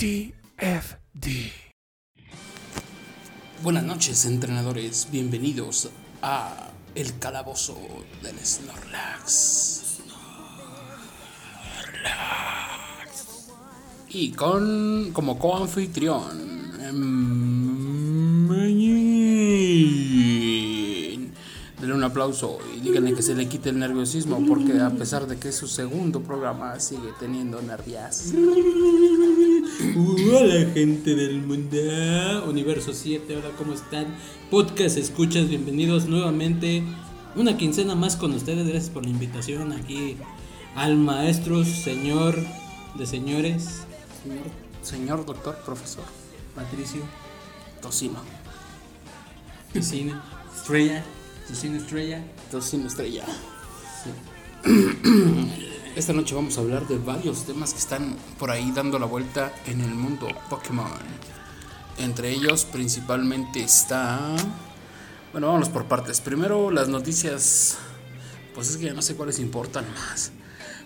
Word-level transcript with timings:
TFD. 0.00 1.28
Buenas 3.62 3.84
noches, 3.84 4.24
entrenadores. 4.24 5.08
Bienvenidos 5.12 5.90
a 6.22 6.70
El 6.94 7.18
Calabozo 7.18 7.76
del 8.22 8.38
Snorlax. 8.38 9.98
Snorlax. 11.82 12.16
Y 14.08 14.32
con 14.32 15.10
como 15.12 15.38
coanfitrión. 15.38 16.48
Mañín. 18.48 19.00
Denle 21.78 21.94
un 21.94 22.04
aplauso 22.04 22.58
y 22.74 22.80
díganle 22.80 23.12
que 23.12 23.20
se 23.20 23.34
le 23.34 23.46
quite 23.50 23.68
el 23.68 23.78
nerviosismo 23.78 24.42
porque 24.48 24.80
a 24.80 24.88
pesar 24.88 25.26
de 25.26 25.36
que 25.38 25.50
es 25.50 25.56
su 25.56 25.68
segundo 25.68 26.22
programa 26.22 26.80
sigue 26.80 27.10
teniendo 27.18 27.60
nervias. 27.60 28.32
Hola 29.96 30.70
gente 30.72 31.16
del 31.16 31.42
mundo, 31.42 31.76
Universo 32.48 32.92
7, 32.92 33.36
hola, 33.36 33.50
¿cómo 33.58 33.72
están? 33.72 34.06
Podcast 34.48 34.96
Escuchas, 34.96 35.48
bienvenidos 35.48 36.06
nuevamente. 36.06 36.84
Una 37.34 37.56
quincena 37.56 37.96
más 37.96 38.14
con 38.14 38.32
ustedes, 38.32 38.68
gracias 38.68 38.90
por 38.90 39.04
la 39.04 39.10
invitación 39.10 39.72
aquí 39.72 40.16
al 40.76 40.96
maestro, 40.96 41.64
señor 41.64 42.36
de 42.94 43.06
señores, 43.06 43.82
Señor, 44.22 44.44
señor 44.82 45.26
doctor, 45.26 45.56
profesor, 45.64 46.04
Patricio, 46.54 47.02
tocino, 47.82 48.20
Piscina, 49.72 50.22
Estrella, 50.54 51.02
Piscina 51.48 51.78
Estrella. 51.78 52.24
tocino 52.50 52.86
estrella. 52.86 53.24
Esta 55.96 56.12
noche 56.12 56.36
vamos 56.36 56.56
a 56.56 56.60
hablar 56.60 56.86
de 56.86 56.98
varios 56.98 57.46
temas 57.46 57.72
que 57.72 57.80
están 57.80 58.16
por 58.38 58.52
ahí 58.52 58.70
dando 58.70 58.96
la 59.00 59.06
vuelta 59.06 59.52
en 59.66 59.80
el 59.80 59.92
mundo 59.92 60.28
Pokémon. 60.48 60.88
Entre 61.98 62.30
ellos 62.30 62.64
principalmente 62.64 63.60
está... 63.60 64.36
Bueno, 65.32 65.48
vámonos 65.48 65.68
por 65.68 65.86
partes. 65.86 66.20
Primero 66.20 66.70
las 66.70 66.88
noticias... 66.88 67.76
Pues 68.54 68.70
es 68.70 68.76
que 68.76 68.84
ya 68.86 68.94
no 68.94 69.02
sé 69.02 69.16
cuáles 69.16 69.40
importan 69.40 69.84
más. 69.94 70.30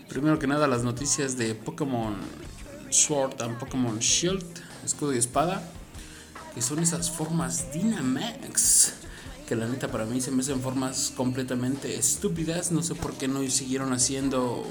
Primero 0.09 0.39
que 0.39 0.47
nada 0.47 0.67
las 0.67 0.85
noticias 0.85 1.37
de 1.37 1.55
Pokémon 1.55 2.17
Sword 2.89 3.43
and 3.43 3.59
Pokémon 3.59 3.99
Shield, 3.99 4.45
escudo 4.87 5.13
y 5.13 5.19
espada. 5.19 5.71
Que 6.55 6.63
son 6.63 6.79
esas 6.79 7.11
formas 7.11 7.71
Dynamax. 7.75 8.95
Que 9.49 9.57
la 9.57 9.67
neta 9.67 9.89
para 9.89 10.07
mí 10.07 10.21
se 10.21 10.31
me 10.31 10.43
hacen 10.43 10.61
formas 10.61 11.13
completamente 11.17 11.99
estúpidas. 11.99 12.73
No 12.73 12.83
sé 12.83 12.95
por 12.95 13.15
qué 13.15 13.29
no 13.29 13.43
siguieron 13.51 13.93
haciendo 13.93 14.65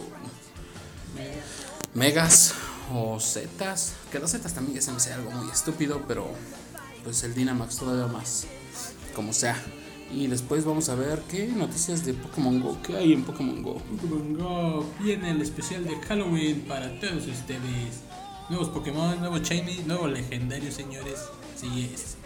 megas 1.93 2.55
o 2.91 3.19
zetas. 3.19 3.93
Que 4.11 4.19
las 4.19 4.31
zetas 4.31 4.53
también 4.53 4.75
ya 4.75 4.81
se 4.81 4.91
me 4.91 4.97
hace 4.97 5.13
algo 5.13 5.31
muy 5.31 5.51
estúpido, 5.51 6.03
pero 6.07 6.27
pues 7.03 7.23
el 7.23 7.35
Dynamax 7.35 7.77
todavía 7.77 8.07
más. 8.07 8.47
Como 9.15 9.31
sea. 9.33 9.61
Y 10.11 10.27
después 10.27 10.63
vamos 10.63 10.89
a 10.89 10.95
ver 10.95 11.21
qué 11.29 11.47
noticias 11.47 12.05
de 12.05 12.13
Pokémon 12.13 12.61
Go. 12.61 12.77
¿Qué 12.83 12.95
hay 12.95 13.13
en 13.13 13.23
Pokémon 13.23 13.63
Go? 13.63 13.75
Pokémon 13.75 14.37
Go, 14.37 14.85
viene 14.99 15.31
el 15.31 15.41
especial 15.41 15.83
de 15.85 15.95
Halloween 16.01 16.61
para 16.67 16.99
todos 16.99 17.25
ustedes. 17.25 18.01
Nuevos 18.49 18.69
Pokémon, 18.69 19.19
nuevo 19.19 19.37
Shiny, 19.39 19.83
nuevo 19.87 20.07
legendario, 20.07 20.71
señores. 20.71 21.19
Sí 21.55 21.91
es. 21.91 22.17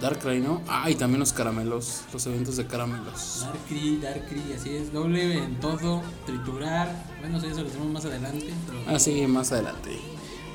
Darkrai, 0.00 0.40
¿no? 0.40 0.62
Ah, 0.68 0.88
y 0.90 0.94
también 0.94 1.18
los 1.20 1.32
caramelos. 1.32 2.02
Los 2.12 2.26
eventos 2.26 2.56
de 2.56 2.66
caramelos. 2.66 3.40
Darkry, 3.44 3.96
Darkry, 3.98 4.52
así 4.56 4.76
es, 4.76 4.92
doble 4.92 5.38
en 5.42 5.58
todo, 5.58 6.02
triturar. 6.24 7.04
Bueno, 7.20 7.38
eso 7.38 7.62
lo 7.62 7.68
tenemos 7.68 7.92
más 7.92 8.04
adelante. 8.04 8.46
Pero 8.66 8.78
Ah, 8.86 8.98
sí, 8.98 9.26
más 9.26 9.50
adelante. 9.50 9.98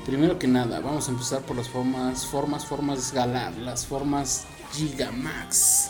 Primero 0.06 0.38
que 0.38 0.46
nada, 0.46 0.80
vamos 0.80 1.08
a 1.08 1.12
empezar 1.12 1.42
por 1.42 1.56
las 1.56 1.68
formas, 1.68 2.26
formas, 2.26 2.64
formas 2.66 3.12
Galar, 3.12 3.56
las 3.58 3.86
formas 3.86 4.44
Gigamax. 4.72 5.88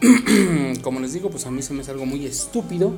Como 0.82 1.00
les 1.00 1.12
digo, 1.12 1.30
pues 1.30 1.46
a 1.46 1.50
mí 1.50 1.62
se 1.62 1.72
me 1.74 1.82
hace 1.82 1.90
algo 1.92 2.06
muy 2.06 2.26
estúpido. 2.26 2.92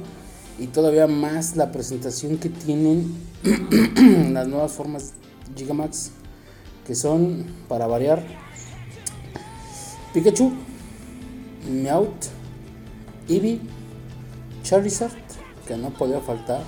Y 0.58 0.66
todavía 0.66 1.06
más 1.06 1.56
la 1.56 1.72
presentación 1.72 2.36
que 2.38 2.48
tienen 2.48 3.14
las 4.32 4.46
nuevas 4.48 4.72
formas 4.72 5.12
Gigamax. 5.56 6.12
Que 6.86 6.94
son, 6.94 7.46
para 7.68 7.86
variar, 7.86 8.24
Pikachu, 10.12 10.52
Meowth, 11.70 12.26
Eevee, 13.28 13.60
Charizard, 14.62 15.12
que 15.66 15.76
no 15.76 15.90
podía 15.90 16.20
faltar. 16.20 16.62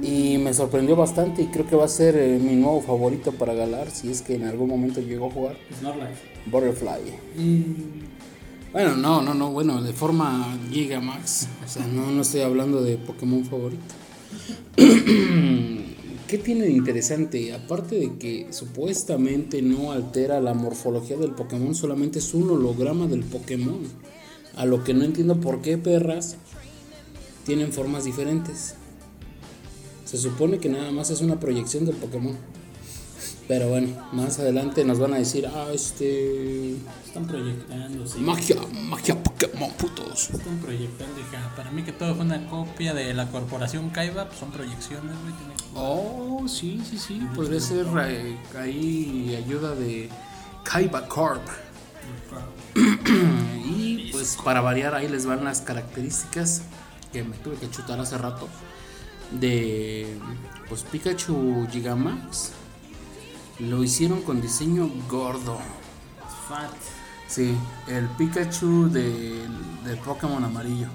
Y 0.00 0.38
me 0.38 0.54
sorprendió 0.54 0.94
bastante 0.94 1.42
y 1.42 1.46
creo 1.46 1.66
que 1.66 1.76
va 1.76 1.84
a 1.84 1.88
ser 1.88 2.16
eh, 2.16 2.38
mi 2.38 2.54
nuevo 2.54 2.80
favorito 2.80 3.32
para 3.32 3.52
Galar 3.52 3.90
si 3.90 4.10
es 4.10 4.22
que 4.22 4.36
en 4.36 4.44
algún 4.44 4.68
momento 4.68 5.00
llegó 5.00 5.26
a 5.26 5.30
jugar 5.30 5.56
Snorlax. 5.78 6.18
Butterfly. 6.46 7.00
Y 7.36 7.64
Bueno, 8.72 8.96
no, 8.96 9.22
no, 9.22 9.34
no, 9.34 9.50
bueno, 9.50 9.82
de 9.82 9.92
forma 9.92 10.56
Gigamax. 10.70 11.48
O 11.64 11.68
sea, 11.68 11.86
no, 11.86 12.10
no 12.10 12.22
estoy 12.22 12.42
hablando 12.42 12.82
de 12.82 12.96
Pokémon 12.96 13.44
favorito. 13.44 13.82
¿Qué 16.32 16.38
tiene 16.38 16.64
de 16.64 16.70
interesante? 16.70 17.52
Aparte 17.52 17.96
de 17.96 18.16
que 18.16 18.46
supuestamente 18.52 19.60
no 19.60 19.92
altera 19.92 20.40
la 20.40 20.54
morfología 20.54 21.18
del 21.18 21.32
Pokémon, 21.32 21.74
solamente 21.74 22.20
es 22.20 22.32
un 22.32 22.48
holograma 22.48 23.06
del 23.06 23.22
Pokémon. 23.22 23.80
A 24.56 24.64
lo 24.64 24.82
que 24.82 24.94
no 24.94 25.04
entiendo 25.04 25.38
por 25.42 25.60
qué 25.60 25.76
perras 25.76 26.36
tienen 27.44 27.70
formas 27.70 28.04
diferentes. 28.04 28.76
Se 30.06 30.16
supone 30.16 30.56
que 30.56 30.70
nada 30.70 30.90
más 30.90 31.10
es 31.10 31.20
una 31.20 31.38
proyección 31.38 31.84
del 31.84 31.96
Pokémon. 31.96 32.34
Pero 33.46 33.68
bueno, 33.68 33.88
más 34.14 34.38
adelante 34.38 34.86
nos 34.86 34.98
van 34.98 35.12
a 35.12 35.18
decir, 35.18 35.46
ah, 35.46 35.68
este... 35.74 36.76
están 37.04 37.26
proyectando, 37.26 38.06
sí. 38.06 38.20
Magia, 38.20 38.56
magia 38.88 39.22
Pokémon, 39.22 39.70
putos. 39.72 40.30
Están 40.30 40.56
proyectando, 40.60 41.20
hija. 41.20 41.52
Para 41.54 41.70
mí 41.72 41.82
que 41.82 41.92
todo 41.92 42.14
fue 42.14 42.24
una 42.24 42.48
copia 42.48 42.94
de 42.94 43.12
la 43.12 43.30
corporación 43.30 43.90
Kaiba, 43.90 44.28
pues 44.28 44.40
son 44.40 44.50
proyecciones, 44.50 45.12
güey. 45.20 45.61
Oh, 45.74 46.44
sí, 46.48 46.82
sí, 46.88 46.98
sí. 46.98 47.20
Podría 47.34 47.60
ser 47.60 47.86
eh, 48.06 48.36
ahí 48.58 49.34
ayuda 49.36 49.74
de 49.74 50.10
Kaiba 50.64 51.08
Corp. 51.08 51.42
y 52.74 54.10
pues 54.12 54.38
para 54.42 54.60
variar, 54.60 54.94
ahí 54.94 55.08
les 55.08 55.26
van 55.26 55.44
las 55.44 55.60
características 55.60 56.62
que 57.12 57.22
me 57.22 57.36
tuve 57.38 57.56
que 57.56 57.70
chutar 57.70 58.00
hace 58.00 58.18
rato. 58.18 58.48
De 59.30 60.18
pues 60.68 60.82
Pikachu 60.82 61.66
Gigamax. 61.70 62.52
Lo 63.58 63.82
hicieron 63.82 64.22
con 64.22 64.40
diseño 64.40 64.90
gordo. 65.08 65.58
Fat. 66.48 66.72
Sí, 67.28 67.54
el 67.86 68.06
Pikachu 68.08 68.90
del, 68.90 69.48
del 69.84 69.98
Pokémon 69.98 70.44
amarillo. 70.44 70.88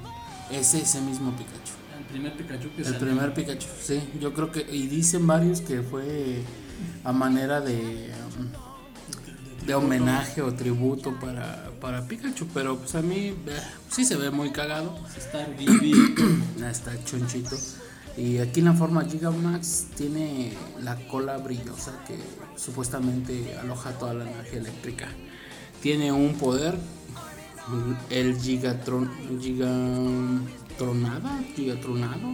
Es 0.51 0.73
ese 0.73 1.01
mismo 1.01 1.31
Pikachu. 1.31 1.86
El 1.99 2.05
primer 2.05 2.33
Pikachu 2.37 2.69
que 2.75 2.81
El 2.81 2.85
salió. 2.85 2.99
primer 2.99 3.33
Pikachu, 3.33 3.67
sí. 3.81 4.01
Yo 4.19 4.33
creo 4.33 4.51
que. 4.51 4.61
Y 4.71 4.87
dicen 4.87 5.25
varios 5.27 5.61
que 5.61 5.81
fue 5.81 6.41
a 7.03 7.11
manera 7.11 7.61
de. 7.61 8.11
um, 8.39 9.65
de 9.65 9.75
homenaje 9.75 10.41
o 10.41 10.53
tributo 10.53 11.19
para, 11.19 11.71
para 11.81 12.07
Pikachu. 12.07 12.47
Pero 12.53 12.77
pues 12.77 12.95
a 12.95 13.01
mí. 13.01 13.27
eh, 13.27 13.35
sí 13.89 14.05
se 14.05 14.15
ve 14.15 14.31
muy 14.31 14.51
cagado. 14.51 14.97
Gibby. 15.57 15.93
Ah, 16.63 16.69
Está 16.71 16.91
chonchito. 17.03 17.55
Y 18.17 18.39
aquí 18.39 18.61
en 18.61 18.65
la 18.65 18.73
forma 18.73 19.05
Gigamax 19.05 19.87
tiene 19.95 20.51
la 20.81 20.95
cola 21.07 21.37
brillosa 21.37 21.93
que 22.07 22.17
supuestamente 22.55 23.55
aloja 23.61 23.91
toda 23.91 24.15
la 24.15 24.23
energía 24.29 24.59
eléctrica. 24.59 25.07
Tiene 25.83 26.11
un 26.11 26.33
poder, 26.33 26.75
el 28.09 28.35
Gigatron, 28.39 29.11
Gigatronada, 30.77 31.39
Gigatronado, 31.55 32.33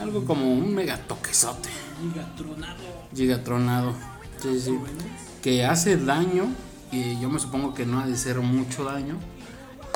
algo 0.00 0.24
como 0.24 0.52
un 0.52 0.74
mega 0.74 0.96
toquesote, 0.96 1.68
Gigatronado. 2.02 2.82
Gigatronado, 3.14 3.94
sí, 4.42 4.58
sí, 4.58 4.76
que 5.40 5.64
hace 5.64 5.96
daño 5.96 6.48
y 6.90 7.20
yo 7.20 7.30
me 7.30 7.38
supongo 7.38 7.72
que 7.72 7.86
no 7.86 8.00
ha 8.00 8.06
de 8.08 8.16
ser 8.16 8.40
mucho 8.40 8.82
daño 8.82 9.16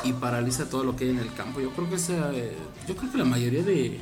y 0.05 0.13
paraliza 0.13 0.71
todo 0.71 0.85
lo 0.85 0.95
que 0.95 1.05
hay 1.05 1.11
en 1.11 1.19
el 1.19 1.35
campo. 1.35 1.61
Yo 1.61 1.71
creo 1.73 1.89
que 1.89 1.97
esa, 1.97 2.33
eh, 2.33 2.57
yo 2.87 2.95
creo 2.95 3.11
que 3.11 3.19
la 3.19 3.25
mayoría 3.25 3.65
de 3.65 3.99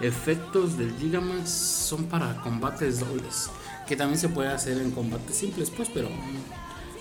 efectos 0.00 0.76
del 0.76 0.92
Gigamax 0.98 1.48
son 1.48 2.06
para 2.06 2.40
combates 2.42 2.98
dobles, 2.98 3.48
que 3.86 3.94
también 3.94 4.18
se 4.18 4.28
puede 4.28 4.48
hacer 4.48 4.78
en 4.78 4.90
combates 4.90 5.36
simples, 5.36 5.70
pues, 5.70 5.88
pero 5.94 6.08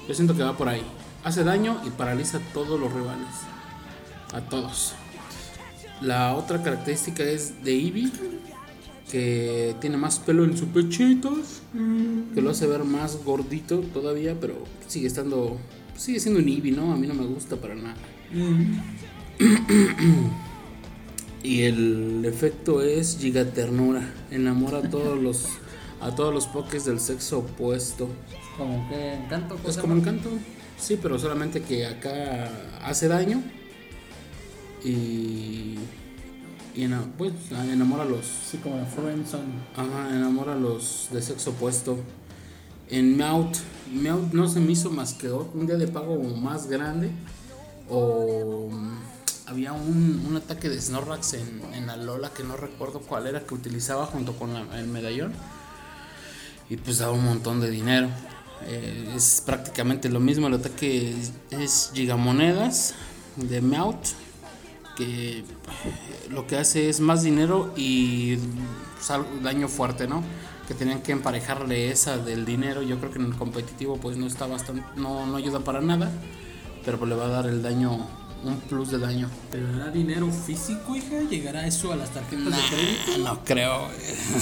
yo 0.07 0.13
siento 0.13 0.35
que 0.35 0.43
va 0.43 0.55
por 0.55 0.69
ahí. 0.69 0.85
Hace 1.23 1.43
daño 1.43 1.81
y 1.87 1.89
paraliza 1.89 2.37
a 2.37 2.41
todos 2.53 2.79
los 2.79 2.93
rivales, 2.93 3.33
a 4.31 4.41
todos. 4.41 4.93
La 6.01 6.35
otra 6.35 6.61
característica 6.61 7.23
es 7.23 7.63
de 7.63 7.73
Eevee, 7.73 8.11
que 9.11 9.75
tiene 9.79 9.97
más 9.97 10.19
pelo 10.19 10.43
en 10.43 10.57
sus 10.57 10.67
pechitos, 10.69 11.61
que 12.33 12.41
lo 12.41 12.49
hace 12.49 12.67
ver 12.67 12.83
más 12.83 13.23
gordito 13.23 13.79
todavía, 13.79 14.35
pero 14.39 14.55
sigue 14.87 15.07
estando, 15.07 15.57
sigue 15.95 16.19
siendo 16.19 16.39
un 16.39 16.49
Eevee, 16.49 16.71
¿no? 16.71 16.93
A 16.93 16.97
mí 16.97 17.07
no 17.07 17.13
me 17.13 17.25
gusta 17.25 17.55
para 17.55 17.75
nada. 17.75 17.95
Y 21.43 21.61
el 21.61 22.25
efecto 22.25 22.81
es 22.81 23.19
gigaternura. 23.19 24.01
Enamora 24.31 24.79
a 24.79 24.89
todos 24.89 25.21
los 25.21 25.45
a 26.01 26.13
todos 26.13 26.33
los 26.33 26.47
pokés 26.47 26.85
del 26.85 26.99
sexo 26.99 27.39
opuesto. 27.39 28.09
Como 28.57 28.89
que 28.89 29.13
encanto. 29.13 29.55
Es 29.67 29.77
como 29.77 29.95
encanto, 29.95 30.29
sí, 30.79 30.97
pero 30.99 31.19
solamente 31.19 31.61
que 31.61 31.85
acá 31.85 32.49
hace 32.83 33.07
daño 33.07 33.43
y, 34.83 35.77
pues, 37.17 37.33
enamora 37.51 38.03
a 38.03 38.05
los 38.05 38.25
Sí, 38.25 38.57
como 38.57 38.77
de 38.77 38.85
Friendzone. 38.85 39.43
Ajá, 39.75 40.09
enamora 40.15 40.53
a 40.53 40.57
los 40.57 41.07
de 41.11 41.21
sexo 41.21 41.51
opuesto. 41.51 41.97
En 42.89 43.17
Meowth, 43.17 43.57
Meowth 43.93 44.33
no 44.33 44.47
se 44.47 44.59
me 44.59 44.71
hizo 44.73 44.91
más 44.91 45.13
que 45.13 45.31
un 45.31 45.65
día 45.65 45.75
de 45.77 45.87
pago 45.87 46.17
más 46.21 46.67
grande. 46.67 47.09
O 47.89 48.69
mm, 48.71 48.97
había 49.47 49.73
un, 49.73 50.25
un 50.27 50.37
ataque 50.37 50.69
de 50.69 50.79
Snorlax 50.79 51.33
en, 51.33 51.61
en 51.73 51.89
Alola 51.89 52.29
que 52.31 52.43
no 52.43 52.57
recuerdo 52.57 52.99
cuál 52.99 53.27
era 53.27 53.41
que 53.45 53.53
utilizaba 53.53 54.05
junto 54.05 54.33
con 54.33 54.53
la- 54.53 54.79
el 54.79 54.87
medallón. 54.87 55.33
Y 56.69 56.77
pues 56.77 56.97
daba 56.99 57.13
un 57.13 57.23
montón 57.25 57.59
de 57.61 57.69
dinero. 57.69 58.09
Eh, 58.67 59.13
es 59.15 59.41
prácticamente 59.45 60.09
lo 60.09 60.19
mismo. 60.19 60.47
El 60.47 60.55
ataque 60.55 61.11
es, 61.11 61.31
es 61.51 61.91
gigamonedas 61.93 62.93
de 63.37 63.61
Meowth 63.61 64.07
que 64.95 65.43
lo 66.29 66.47
que 66.47 66.57
hace 66.57 66.89
es 66.89 66.99
más 66.99 67.23
dinero 67.23 67.73
y 67.75 68.37
pues, 68.37 69.09
daño 69.43 69.67
fuerte, 69.67 70.07
¿no? 70.07 70.23
Que 70.67 70.73
tenían 70.73 71.01
que 71.01 71.11
emparejarle 71.11 71.91
esa 71.91 72.17
del 72.17 72.45
dinero. 72.45 72.81
Yo 72.81 72.97
creo 72.97 73.11
que 73.11 73.19
en 73.19 73.25
el 73.25 73.35
competitivo 73.35 73.97
pues 73.97 74.17
no 74.17 74.25
está 74.25 74.47
bastante, 74.47 74.83
no, 74.95 75.25
no 75.25 75.37
ayuda 75.37 75.59
para 75.59 75.81
nada, 75.81 76.11
pero 76.83 76.97
pues 76.97 77.09
le 77.09 77.15
va 77.15 77.25
a 77.25 77.29
dar 77.29 77.47
el 77.47 77.61
daño, 77.61 78.07
un 78.45 78.59
plus 78.61 78.91
de 78.91 78.99
daño. 78.99 79.29
¿Te 79.51 79.61
dará 79.61 79.91
dinero 79.91 80.29
físico, 80.31 80.95
hija? 80.95 81.21
¿Llegará 81.29 81.65
eso 81.67 81.91
a 81.91 81.95
las 81.95 82.11
tarjetas 82.11 82.45
de 82.45 82.75
crédito? 82.75 83.23
no 83.23 83.43
creo. 83.43 83.87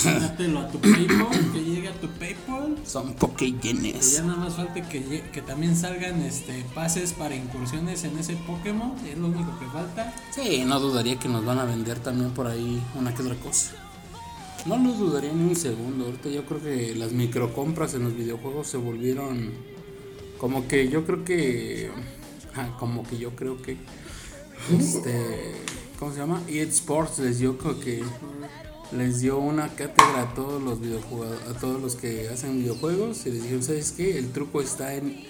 Dátelo 0.04 0.60
a 0.60 0.68
tu 0.70 0.80
PayPal, 0.80 1.52
que 1.54 1.64
llegue 1.64 1.88
a 1.88 1.94
tu 1.94 2.08
PayPal. 2.10 2.76
Son 2.86 3.08
Que 3.14 3.20
Pokéyenes. 3.20 4.14
ya 4.18 4.24
nada 4.24 4.38
más 4.38 4.56
falte 4.56 4.82
que, 4.84 5.24
que 5.32 5.42
también 5.42 5.76
salgan 5.76 6.22
este 6.22 6.64
pases 6.76 7.14
para 7.14 7.36
incursiones 7.36 8.04
en 8.04 8.18
ese 8.18 8.36
Pokémon. 8.36 8.94
Es 9.08 9.18
lo 9.18 9.28
único 9.28 9.58
que 9.60 9.66
falta. 9.68 10.14
Sí, 10.34 10.64
no 10.66 10.80
dudaría 10.80 11.18
que 11.18 11.30
nos 11.30 11.46
van 11.46 11.60
a 11.60 11.66
vender 11.66 12.00
también 12.00 12.32
por 12.32 12.48
ahí 12.48 12.82
una 12.96 13.14
que 13.16 13.22
otra 13.22 13.36
cosa. 13.36 13.72
No 14.66 14.78
lo 14.78 14.94
dudaría 14.94 15.34
ni 15.34 15.50
un 15.50 15.56
segundo. 15.56 16.06
Ahorita 16.06 16.30
yo 16.30 16.46
creo 16.46 16.62
que 16.62 16.96
las 16.96 17.12
microcompras 17.12 17.94
en 17.96 18.04
los 18.04 18.16
videojuegos 18.16 18.68
se 18.68 18.78
volvieron 18.78 19.52
como 20.38 20.68
que 20.68 20.90
yo 20.90 21.06
creo 21.06 21.24
que 21.24 21.90
como 22.80 23.04
que 23.04 23.18
yo 23.18 23.36
creo 23.36 23.62
que 23.62 23.78
este 24.78 25.56
¿cómo 26.00 26.12
se 26.12 26.20
llama? 26.20 26.42
EA 26.48 26.64
Sports 26.64 27.20
les 27.20 27.40
dio 27.40 27.58
como 27.58 27.80
que 27.80 28.04
les 28.92 29.22
dio 29.22 29.40
una 29.40 29.70
cátedra 29.70 30.22
a 30.22 30.34
todos 30.34 30.62
los 30.62 30.80
videojuegos, 30.80 31.38
a 31.50 31.60
todos 31.60 31.82
los 31.82 31.96
que 31.96 32.30
hacen 32.30 32.60
videojuegos 32.60 33.26
y 33.26 33.32
les 33.32 33.44
dijeron, 33.44 33.64
¿sabes 33.64 33.92
qué? 33.92 34.18
El 34.18 34.32
truco 34.32 34.62
está 34.62 34.94
en 34.94 35.24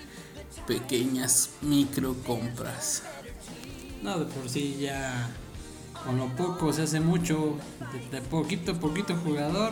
pequeñas 0.67 1.51
microcompras. 1.61 3.03
No, 4.01 4.19
de 4.19 4.25
por 4.25 4.49
sí 4.49 4.77
ya 4.81 5.29
con 6.05 6.17
lo 6.17 6.27
poco 6.35 6.73
se 6.73 6.81
hace 6.81 6.99
mucho. 6.99 7.57
De, 7.93 8.19
de 8.19 8.21
poquito 8.21 8.73
a 8.73 8.75
poquito 8.75 9.15
jugador 9.15 9.71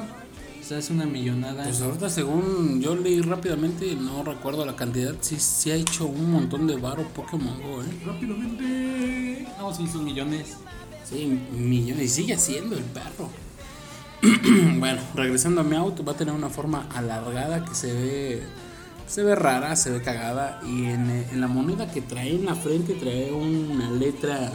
se 0.61 0.75
hace 0.75 0.93
una 0.93 1.05
millonada. 1.05 1.63
Pues 1.63 1.81
ahorita 1.81 2.09
según 2.09 2.81
yo 2.81 2.95
leí 2.95 3.21
rápidamente, 3.21 3.95
no 3.95 4.23
recuerdo 4.23 4.65
la 4.65 4.75
cantidad, 4.75 5.15
sí, 5.21 5.37
sí 5.39 5.71
ha 5.71 5.75
hecho 5.75 6.05
un 6.05 6.31
montón 6.31 6.67
de 6.67 6.77
varo 6.77 7.03
Pokémon 7.09 7.59
Go, 7.61 7.81
¿eh? 7.81 7.85
Rápidamente. 8.05 9.47
No, 9.57 9.73
sí, 9.73 9.87
son 9.87 10.05
millones. 10.05 10.57
Sí, 11.03 11.39
millones, 11.51 12.05
y 12.05 12.07
sigue 12.07 12.33
haciendo 12.33 12.77
el 12.77 12.83
perro. 12.83 13.29
bueno, 14.79 15.01
regresando 15.15 15.61
a 15.61 15.63
mi 15.63 15.75
auto, 15.75 16.05
va 16.05 16.13
a 16.13 16.15
tener 16.17 16.33
una 16.33 16.49
forma 16.49 16.87
alargada 16.93 17.65
que 17.65 17.75
se 17.75 17.93
ve 17.93 18.43
se 19.07 19.23
ve 19.23 19.35
rara, 19.35 19.75
se 19.75 19.91
ve 19.91 20.01
cagada 20.01 20.61
y 20.65 20.85
en, 20.85 21.09
en 21.09 21.41
la 21.41 21.47
moneda 21.47 21.91
que 21.91 22.01
trae 22.01 22.33
en 22.33 22.45
la 22.45 22.55
frente 22.55 22.93
trae 22.93 23.29
una 23.33 23.91
letra 23.91 24.53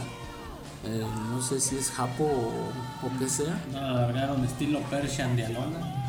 eh, 0.85 1.03
no 1.29 1.41
sé 1.41 1.59
si 1.59 1.75
es 1.77 1.91
japo 1.91 2.23
o, 2.23 3.07
o 3.07 3.19
qué 3.19 3.27
sea, 3.29 3.61
No, 3.71 4.11
la 4.11 4.45
estilo 4.45 4.79
Persian 4.89 5.35
de 5.35 5.45
Alola. 5.45 6.05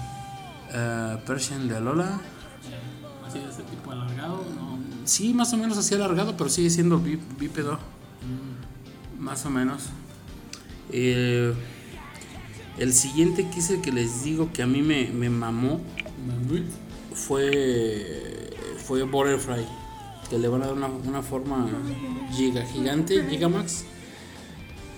eh, 0.72 1.18
Persian 1.26 1.68
de 1.68 1.76
Alola. 1.76 2.20
Así 3.26 3.38
de 3.40 3.48
ese 3.50 3.62
tipo 3.62 3.90
alargado, 3.90 4.44
no. 4.56 4.78
Sí, 5.04 5.34
más 5.34 5.52
o 5.52 5.56
menos 5.56 5.76
así 5.78 5.94
alargado, 5.94 6.36
pero 6.36 6.48
sigue 6.50 6.70
siendo 6.70 6.98
bí- 6.98 7.18
bípedo. 7.38 7.78
Más 9.18 9.44
o 9.46 9.50
menos. 9.50 9.84
Eh, 10.92 11.52
el 12.78 12.92
siguiente 12.92 13.48
que 13.50 13.58
es 13.58 13.70
el 13.70 13.80
que 13.80 13.90
les 13.92 14.22
digo 14.24 14.50
que 14.52 14.62
a 14.62 14.66
mí 14.66 14.80
me, 14.82 15.08
me 15.08 15.28
mamó 15.28 15.80
fue, 17.14 18.50
fue 18.84 19.02
Butterfly. 19.02 19.66
Que 20.30 20.38
le 20.38 20.48
van 20.48 20.62
a 20.62 20.66
dar 20.66 20.74
una, 20.74 20.86
una 20.88 21.22
forma 21.22 21.66
giga, 22.32 22.64
gigante, 22.66 23.26
Gigamax. 23.28 23.84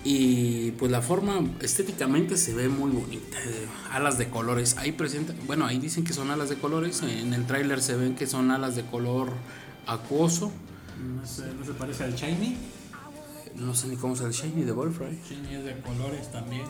Y 0.02 0.70
pues 0.72 0.90
la 0.90 1.02
forma 1.02 1.40
estéticamente 1.60 2.36
se 2.36 2.54
ve 2.54 2.68
muy 2.68 2.90
bonita. 2.90 3.38
eh, 3.44 3.66
Alas 3.92 4.16
de 4.16 4.28
colores. 4.30 4.76
Ahí 4.78 4.92
presenta, 4.92 5.34
bueno, 5.46 5.66
ahí 5.66 5.78
dicen 5.78 6.04
que 6.04 6.12
son 6.14 6.30
alas 6.30 6.48
de 6.48 6.56
colores. 6.56 7.02
En 7.02 7.34
el 7.34 7.46
tráiler 7.46 7.82
se 7.82 7.96
ven 7.96 8.14
que 8.14 8.26
son 8.26 8.50
alas 8.50 8.76
de 8.76 8.84
color 8.84 9.30
acuoso. 9.86 10.52
No 11.16 11.26
sé, 11.26 11.52
no 11.58 11.64
se 11.66 11.72
parece 11.72 12.04
al 12.04 12.14
Shiny. 12.14 12.56
No 13.56 13.74
sé 13.74 13.88
ni 13.88 13.96
cómo 13.96 14.14
es 14.14 14.20
el 14.20 14.30
shiny 14.30 14.62
de 14.62 14.72
Butterfly. 14.72 15.20
Shiny 15.28 15.56
es 15.56 15.64
de 15.64 15.80
colores 15.80 16.30
también. 16.30 16.64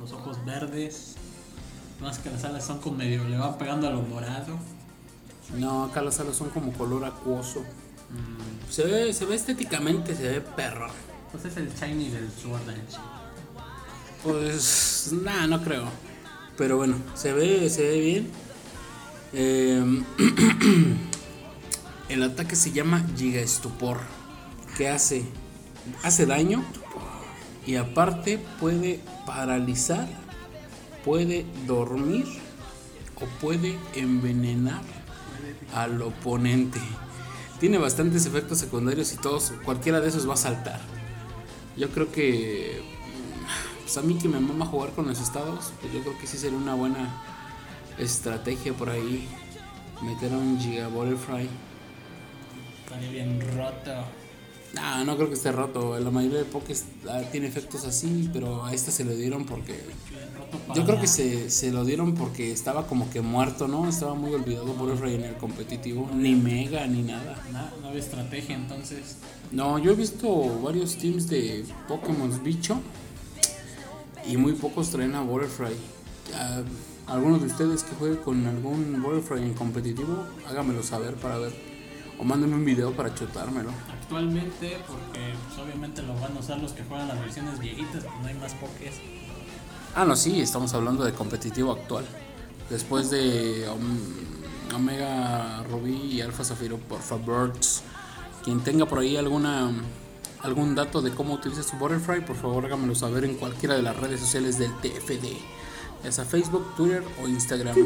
Los 0.00 0.12
ojos 0.12 0.44
verdes. 0.44 1.14
Más 2.00 2.18
que 2.18 2.30
las 2.30 2.42
alas 2.44 2.64
son 2.64 2.80
con 2.80 2.96
medio, 2.96 3.22
le 3.24 3.36
van 3.36 3.58
pegando 3.58 3.86
a 3.86 3.90
lo 3.90 4.02
morado. 4.02 4.58
No, 5.56 5.84
acá 5.84 6.02
las 6.02 6.18
alas 6.18 6.34
son 6.34 6.48
como 6.50 6.72
color 6.72 7.04
acuoso. 7.04 7.62
Se 8.70 8.82
ve, 8.84 9.12
se 9.12 9.24
ve 9.24 9.36
estéticamente, 9.36 10.16
se 10.16 10.22
ve 10.28 10.40
perro. 10.40 10.88
Pues 11.32 11.44
es 11.46 11.56
el 11.56 11.72
Shiny 11.74 12.10
del 12.10 12.30
Sword 12.30 12.68
and 12.68 12.88
Shield. 12.88 13.22
Pues 14.22 15.10
nada, 15.22 15.46
no 15.46 15.62
creo. 15.62 15.84
Pero 16.56 16.76
bueno, 16.76 16.96
se 17.14 17.32
ve, 17.32 17.68
se 17.70 17.82
ve 17.82 18.00
bien. 18.00 18.30
Eh, 19.32 20.02
el 22.10 22.22
ataque 22.22 22.54
se 22.54 22.70
llama 22.70 23.04
Giga 23.16 23.40
Estupor. 23.40 23.98
¿Qué 24.76 24.88
hace? 24.88 25.24
Hace 26.02 26.26
daño. 26.26 26.62
Y 27.66 27.76
aparte 27.76 28.38
puede 28.60 29.00
paralizar, 29.26 30.06
puede 31.04 31.46
dormir 31.66 32.26
o 33.16 33.24
puede 33.40 33.78
envenenar 33.94 34.82
al 35.74 36.02
oponente. 36.02 36.80
Tiene 37.60 37.78
bastantes 37.78 38.26
efectos 38.26 38.58
secundarios 38.58 39.12
y 39.12 39.16
todos, 39.16 39.52
cualquiera 39.64 40.00
de 40.00 40.08
esos 40.08 40.28
va 40.28 40.34
a 40.34 40.36
saltar. 40.36 40.80
Yo 41.76 41.88
creo 41.90 42.10
que 42.12 42.82
pues 43.82 43.96
a 43.96 44.02
mí 44.02 44.14
que 44.14 44.28
me 44.28 44.40
mama 44.40 44.66
jugar 44.66 44.90
con 44.92 45.06
los 45.06 45.20
estados, 45.20 45.72
pues 45.80 45.92
yo 45.92 46.00
creo 46.00 46.18
que 46.18 46.26
sí 46.26 46.38
sería 46.38 46.56
una 46.56 46.74
buena 46.74 47.22
estrategia 47.98 48.72
por 48.72 48.90
ahí 48.90 49.28
meter 50.02 50.32
a 50.32 50.38
un 50.38 50.58
Giga 50.58 50.88
Butterfly. 50.88 51.48
Estaría 52.84 53.10
bien 53.10 53.40
roto. 53.54 54.04
No, 54.74 55.04
no 55.04 55.16
creo 55.16 55.28
que 55.28 55.34
esté 55.34 55.52
roto. 55.52 55.98
La 55.98 56.10
mayoría 56.10 56.38
de 56.38 56.44
Pokés 56.44 56.86
ah, 57.08 57.20
tiene 57.30 57.46
efectos 57.46 57.84
así, 57.84 58.30
pero 58.32 58.64
a 58.64 58.72
este 58.72 58.90
se 58.90 59.04
lo 59.04 59.14
dieron 59.14 59.44
porque. 59.44 59.78
Yo 60.74 60.84
creo 60.84 61.00
que 61.00 61.06
se, 61.06 61.50
se 61.50 61.70
lo 61.70 61.84
dieron 61.84 62.14
porque 62.14 62.50
estaba 62.50 62.86
como 62.86 63.10
que 63.10 63.20
muerto, 63.20 63.68
¿no? 63.68 63.88
Estaba 63.88 64.14
muy 64.14 64.32
olvidado 64.34 64.72
Butterfly 64.72 65.14
en 65.14 65.24
el 65.24 65.36
competitivo. 65.36 66.08
Ni 66.14 66.34
Mega 66.34 66.86
ni 66.86 67.02
nada. 67.02 67.42
No, 67.52 67.82
no 67.82 67.88
había 67.88 68.00
estrategia 68.00 68.54
entonces. 68.56 69.16
No, 69.52 69.78
yo 69.78 69.92
he 69.92 69.94
visto 69.94 70.60
varios 70.62 70.96
teams 70.96 71.28
de 71.28 71.64
Pokémon 71.86 72.42
bicho 72.42 72.80
y 74.26 74.36
muy 74.36 74.52
pocos 74.52 74.90
traen 74.90 75.14
a 75.14 75.20
Butterfly. 75.20 75.74
Ah, 76.34 76.62
algunos 77.06 77.40
de 77.42 77.48
ustedes 77.48 77.82
que 77.82 77.94
jueguen 77.96 78.18
con 78.18 78.46
algún 78.46 79.02
Butterfly 79.02 79.42
en 79.42 79.54
competitivo, 79.54 80.24
háganmelo 80.48 80.82
saber 80.82 81.14
para 81.16 81.36
ver. 81.38 81.52
O 82.18 82.24
mándenme 82.24 82.54
un 82.54 82.64
video 82.64 82.92
para 82.92 83.14
chutármelo. 83.14 83.70
Actualmente, 84.00 84.78
porque 84.86 85.34
pues, 85.48 85.58
obviamente 85.58 86.02
lo 86.02 86.14
van 86.14 86.36
a 86.36 86.40
usar 86.40 86.58
los 86.60 86.72
que 86.72 86.84
juegan 86.84 87.08
las 87.08 87.18
versiones 87.20 87.58
viejitas, 87.58 88.04
pues 88.04 88.20
no 88.22 88.28
hay 88.28 88.34
más 88.34 88.54
pokés. 88.54 88.94
Ah, 89.94 90.04
no, 90.06 90.16
sí, 90.16 90.40
estamos 90.40 90.72
hablando 90.72 91.04
de 91.04 91.12
competitivo 91.12 91.72
actual. 91.72 92.04
Después 92.70 93.10
de 93.10 93.68
Om- 93.68 94.74
Omega 94.76 95.62
Rubí 95.64 95.94
y 96.12 96.20
Alpha 96.22 96.44
Zafiro, 96.44 96.78
por 96.78 97.00
favor, 97.00 97.52
quien 98.44 98.60
tenga 98.60 98.86
por 98.86 98.98
ahí 99.00 99.16
alguna 99.16 99.70
algún 100.42 100.74
dato 100.74 101.00
de 101.02 101.12
cómo 101.12 101.34
utiliza 101.34 101.62
su 101.62 101.76
Butterfly, 101.76 102.24
por 102.26 102.34
favor 102.36 102.64
háganmelo 102.66 102.94
saber 102.96 103.24
en 103.24 103.36
cualquiera 103.36 103.76
de 103.76 103.82
las 103.82 103.96
redes 103.96 104.18
sociales 104.20 104.58
del 104.58 104.72
TFD, 104.80 105.26
ya 106.02 106.10
sea 106.10 106.24
Facebook, 106.24 106.74
Twitter 106.76 107.04
o 107.22 107.28
Instagram. 107.28 107.76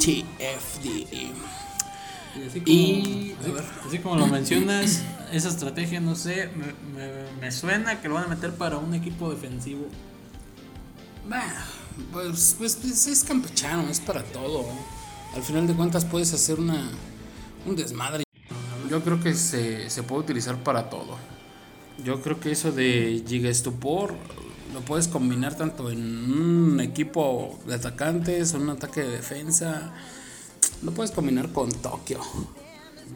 TFD. 0.00 0.86
Y 2.36 2.46
así 2.48 2.60
como, 2.60 2.72
Y, 2.72 3.36
así 3.86 3.98
como 4.00 4.16
lo 4.16 4.26
mencionas, 4.26 5.02
esa 5.32 5.48
estrategia, 5.48 6.00
no 6.00 6.14
sé, 6.16 6.50
me, 6.54 6.66
me- 6.98 7.40
me 7.40 7.52
suena 7.52 8.00
que 8.00 8.08
lo 8.08 8.14
van 8.14 8.24
a 8.24 8.28
meter 8.28 8.52
para 8.54 8.76
un 8.78 8.92
equipo 8.94 9.30
defensivo. 9.30 9.86
Bah, 11.28 11.42
Pues, 12.12 12.54
pues, 12.58 12.76
pues, 12.76 13.06
es 13.06 13.24
campechano, 13.24 13.88
es 13.88 14.00
para 14.00 14.22
todo. 14.24 14.64
Al 15.34 15.42
final 15.42 15.66
de 15.66 15.74
cuentas 15.74 16.04
puedes 16.04 16.32
hacer 16.34 16.58
una 16.60 16.90
un 17.64 17.74
desmadre. 17.74 18.25
Yo 18.90 19.02
creo 19.02 19.20
que 19.20 19.34
se, 19.34 19.90
se 19.90 20.02
puede 20.02 20.22
utilizar 20.22 20.56
para 20.62 20.88
todo. 20.90 21.16
Yo 22.04 22.20
creo 22.22 22.38
que 22.40 22.52
eso 22.52 22.72
de 22.72 23.22
Giga 23.26 23.48
Estupor 23.48 24.14
lo 24.74 24.80
puedes 24.80 25.08
combinar 25.08 25.56
tanto 25.56 25.90
en 25.90 26.00
un 26.32 26.80
equipo 26.80 27.58
de 27.66 27.74
atacantes, 27.74 28.52
un 28.54 28.68
ataque 28.70 29.00
de 29.02 29.10
defensa. 29.10 29.92
Lo 30.82 30.92
puedes 30.92 31.10
combinar 31.10 31.52
con 31.52 31.70
Tokio. 31.72 32.20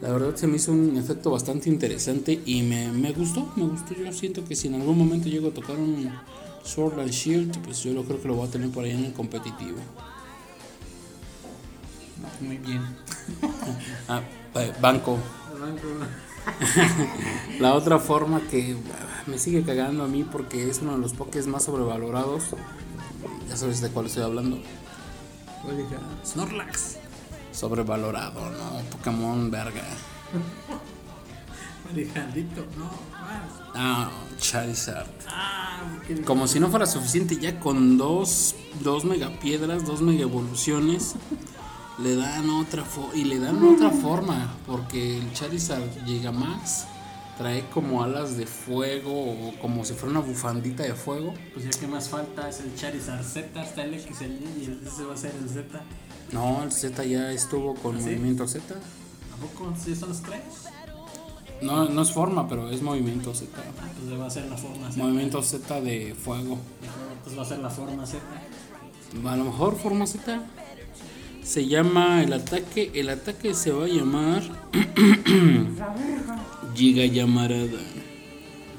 La 0.01 0.11
verdad 0.11 0.35
se 0.35 0.47
me 0.47 0.55
hizo 0.57 0.71
un 0.71 0.97
efecto 0.97 1.31
bastante 1.31 1.69
interesante 1.69 2.41
y 2.45 2.63
me, 2.63 2.91
me 2.91 3.11
gustó, 3.13 3.51
me 3.55 3.63
gustó. 3.65 3.93
Yo 3.95 4.11
siento 4.13 4.43
que 4.45 4.55
si 4.55 4.67
en 4.67 4.75
algún 4.75 4.97
momento 4.97 5.29
llego 5.29 5.49
a 5.49 5.53
tocar 5.53 5.77
un 5.77 6.11
Sword 6.63 6.99
and 6.99 7.11
Shield, 7.11 7.57
pues 7.63 7.83
yo 7.83 7.93
lo 7.93 8.03
creo 8.03 8.21
que 8.21 8.27
lo 8.27 8.35
voy 8.35 8.47
a 8.47 8.51
tener 8.51 8.69
por 8.71 8.83
ahí 8.85 8.91
en 8.91 9.05
el 9.05 9.13
competitivo. 9.13 9.77
Muy 12.41 12.57
bien. 12.57 12.81
Ah, 14.07 14.21
ba- 14.53 14.73
La 17.59 17.73
otra 17.73 17.99
forma 17.99 18.41
que 18.41 18.75
ah, 18.93 19.23
me 19.27 19.37
sigue 19.37 19.63
cagando 19.63 20.03
a 20.03 20.07
mí 20.07 20.23
porque 20.23 20.69
es 20.69 20.79
uno 20.79 20.93
de 20.93 20.97
los 20.99 21.13
pokés 21.13 21.47
más 21.47 21.63
sobrevalorados. 21.63 22.55
Ya 23.47 23.55
sabes 23.55 23.81
de 23.81 23.89
cuál 23.89 24.07
estoy 24.07 24.23
hablando. 24.23 24.59
Snorlax. 26.25 26.97
Sobrevalorado, 27.51 28.49
¿no? 28.49 28.81
Pokémon 28.91 29.51
verga. 29.51 29.83
Alejandrito, 31.91 32.65
no. 32.77 32.85
más. 32.85 33.61
Ah, 33.75 34.11
Charizard. 34.39 35.07
Ah, 35.27 35.81
Como 36.25 36.47
si 36.47 36.59
no 36.59 36.69
fuera 36.69 36.85
suficiente 36.85 37.37
ya 37.37 37.59
con 37.59 37.97
dos, 37.97 38.55
dos 38.81 39.03
megapiedras, 39.03 39.85
dos 39.85 40.01
mega 40.01 40.21
evoluciones, 40.21 41.15
le 41.99 42.15
dan 42.15 42.49
otra 42.49 42.83
fo- 42.83 43.13
y 43.13 43.23
le 43.25 43.39
dan 43.39 43.63
otra 43.63 43.89
forma, 43.91 44.53
porque 44.65 45.17
el 45.17 45.33
Charizard 45.33 46.05
Gigamax 46.05 46.85
trae 47.37 47.65
como 47.69 48.03
alas 48.03 48.37
de 48.37 48.45
fuego 48.45 49.11
o 49.13 49.53
como 49.61 49.83
si 49.85 49.93
fuera 49.93 50.11
una 50.19 50.25
bufandita 50.25 50.83
de 50.83 50.93
fuego. 50.95 51.33
Pues 51.53 51.65
ya 51.65 51.79
que 51.79 51.87
más 51.87 52.09
falta 52.09 52.49
es 52.49 52.59
el 52.61 52.75
Charizard 52.75 53.23
Z, 53.23 53.61
está 53.63 53.83
el 53.83 53.99
XL 53.99 54.23
y 54.61 54.65
el 54.65 54.81
ese 54.85 55.03
va 55.03 55.13
a 55.13 55.17
ser 55.17 55.33
el 55.41 55.49
Z. 55.49 55.81
No, 56.31 56.63
el 56.63 56.71
Z 56.71 57.03
ya 57.03 57.31
estuvo 57.31 57.75
con 57.75 57.97
¿Sí? 57.97 58.03
movimiento 58.05 58.47
Z. 58.47 58.75
¿A 58.75 59.37
poco 59.37 59.73
sí 59.83 59.95
son 59.95 60.09
los 60.09 60.21
tres? 60.21 60.41
No, 61.61 61.87
no 61.89 62.01
es 62.01 62.11
forma, 62.11 62.47
pero 62.47 62.69
es 62.69 62.81
movimiento 62.81 63.35
Z. 63.35 63.49
Ah, 63.57 63.87
pues 63.99 64.19
va 64.19 64.25
a 64.25 64.29
ser 64.29 64.45
la 64.49 64.57
forma 64.57 64.91
Z. 64.91 65.03
Movimiento 65.03 65.43
Z 65.43 65.81
de 65.81 66.15
fuego. 66.15 66.57
Pues 67.23 67.37
va 67.37 67.43
a 67.43 67.45
ser 67.45 67.59
la 67.59 67.69
forma 67.69 68.05
Z. 68.05 68.19
A 69.29 69.35
lo 69.35 69.43
mejor 69.45 69.77
forma 69.77 70.07
Z. 70.07 70.41
Se 71.43 71.67
llama 71.67 72.23
el 72.23 72.33
ataque. 72.33 72.91
El 72.93 73.09
ataque 73.09 73.53
se 73.53 73.71
va 73.71 73.85
a 73.85 73.87
llamar 73.87 74.41
Giga 76.75 77.05
Llamarada. 77.05 77.79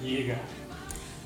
Llega. 0.03 0.41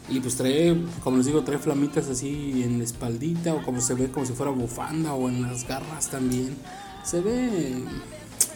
Y 0.09 0.21
pues 0.21 0.37
trae, 0.37 0.77
como 1.03 1.17
les 1.17 1.27
digo, 1.27 1.43
trae 1.43 1.59
flamitas 1.59 2.09
así 2.09 2.63
en 2.63 2.79
la 2.79 2.85
espaldita 2.85 3.55
o 3.55 3.63
como 3.63 3.81
se 3.81 3.95
ve 3.95 4.09
como 4.09 4.25
si 4.25 4.33
fuera 4.33 4.53
bufanda 4.53 5.15
o 5.15 5.29
en 5.29 5.43
las 5.43 5.67
garras 5.67 6.11
también. 6.11 6.57
Se 7.05 7.21
ve 7.21 7.83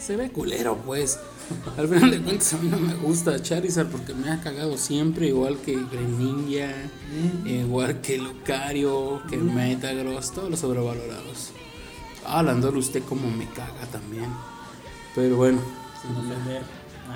se 0.00 0.16
ve 0.16 0.30
culero, 0.30 0.76
pues. 0.84 1.18
Al 1.76 1.88
final 1.88 2.10
de 2.10 2.20
cuentas 2.20 2.54
a 2.54 2.58
mí 2.58 2.68
no 2.68 2.78
me 2.78 2.94
gusta 2.94 3.42
Charizard 3.42 3.88
porque 3.88 4.14
me 4.14 4.30
ha 4.30 4.40
cagado 4.40 4.76
siempre, 4.76 5.28
igual 5.28 5.58
que 5.58 5.76
Greninja, 5.90 6.72
igual 7.44 8.00
que 8.00 8.18
Lucario, 8.18 9.20
que 9.28 9.36
Metagross, 9.36 10.32
todos 10.32 10.50
los 10.50 10.60
sobrevalorados. 10.60 11.50
Ah, 12.26 12.42
Landor 12.42 12.76
usted 12.76 13.02
como 13.04 13.30
me 13.30 13.46
caga 13.46 13.86
también. 13.90 14.26
Pero 15.14 15.36
bueno. 15.36 15.58
Sin 16.00 16.12
ofender. 16.16 16.62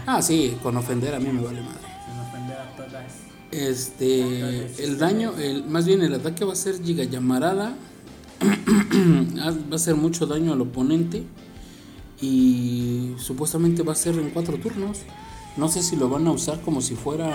Ah, 0.06 0.16
Ah, 0.16 0.23
sí, 0.23 0.56
con 0.62 0.76
ofender 0.76 1.14
a 1.14 1.20
mí 1.20 1.28
me 1.30 1.40
vale 1.42 1.61
madre. 1.62 1.80
sin 2.11 2.20
ofender 2.20 2.58
a 2.58 2.76
todas. 2.76 3.12
Este, 3.50 4.82
el 4.84 4.99
daño, 4.99 5.32
el, 5.38 5.64
más 5.64 5.87
bien 5.87 6.02
el 6.02 6.12
ataque 6.14 6.44
va 6.44 6.52
a 6.54 6.56
ser 6.56 6.82
giga 6.82 7.04
llamarada, 7.04 7.76
va 8.42 9.73
a 9.73 9.75
hacer 9.76 9.94
mucho 9.94 10.26
daño 10.26 10.52
al 10.52 10.61
oponente 10.61 11.23
y 12.20 13.14
supuestamente 13.18 13.82
va 13.84 13.92
a 13.92 13.96
ser 13.96 14.16
en 14.18 14.30
cuatro 14.30 14.58
turnos. 14.58 14.99
No 15.56 15.68
sé 15.68 15.82
si 15.84 15.94
lo 15.94 16.08
van 16.08 16.26
a 16.26 16.32
usar 16.32 16.61
como 16.62 16.80
si 16.80 16.96
fuera, 16.96 17.30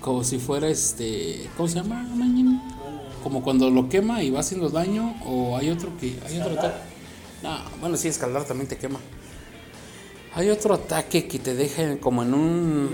como 0.00 0.24
si 0.24 0.38
fuera 0.38 0.68
este, 0.68 1.50
¿cómo 1.58 1.68
se 1.68 1.74
llama? 1.76 2.08
Como 3.22 3.42
cuando 3.42 3.70
lo 3.70 3.88
quema 3.88 4.22
y 4.22 4.30
va 4.30 4.40
haciendo 4.40 4.68
daño 4.68 5.14
o 5.24 5.56
hay 5.56 5.70
otro 5.70 5.96
que, 5.98 6.18
hay 6.26 6.40
otro 6.40 6.58
ataque. 6.58 6.80
No, 7.42 7.58
bueno 7.80 7.96
sí, 7.96 8.08
escalar 8.08 8.44
también 8.44 8.68
te 8.68 8.76
quema. 8.76 8.98
Hay 10.34 10.48
otro 10.48 10.74
ataque 10.74 11.28
que 11.28 11.38
te 11.38 11.54
deja 11.54 11.98
como 11.98 12.22
en 12.22 12.34
un 12.34 12.90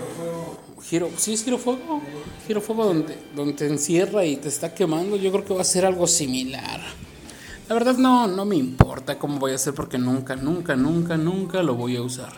giro, 0.82 1.08
sí 1.16 1.34
es 1.34 1.44
giro 1.44 1.58
fuego, 1.58 2.00
giro 2.46 2.60
fuego 2.60 2.84
donde, 2.86 3.16
donde 3.34 3.52
te 3.52 3.66
encierra 3.66 4.24
y 4.24 4.36
te 4.36 4.48
está 4.48 4.74
quemando. 4.74 5.16
Yo 5.16 5.30
creo 5.30 5.44
que 5.44 5.54
va 5.54 5.60
a 5.60 5.64
ser 5.64 5.86
algo 5.86 6.06
similar. 6.06 6.80
La 7.68 7.74
verdad 7.74 7.96
no, 7.98 8.26
no 8.26 8.44
me 8.44 8.56
importa 8.56 9.18
cómo 9.18 9.38
voy 9.38 9.52
a 9.52 9.56
hacer 9.56 9.74
porque 9.74 9.98
nunca, 9.98 10.36
nunca, 10.36 10.74
nunca, 10.74 11.16
nunca 11.16 11.62
lo 11.62 11.74
voy 11.74 11.96
a 11.96 12.02
usar. 12.02 12.32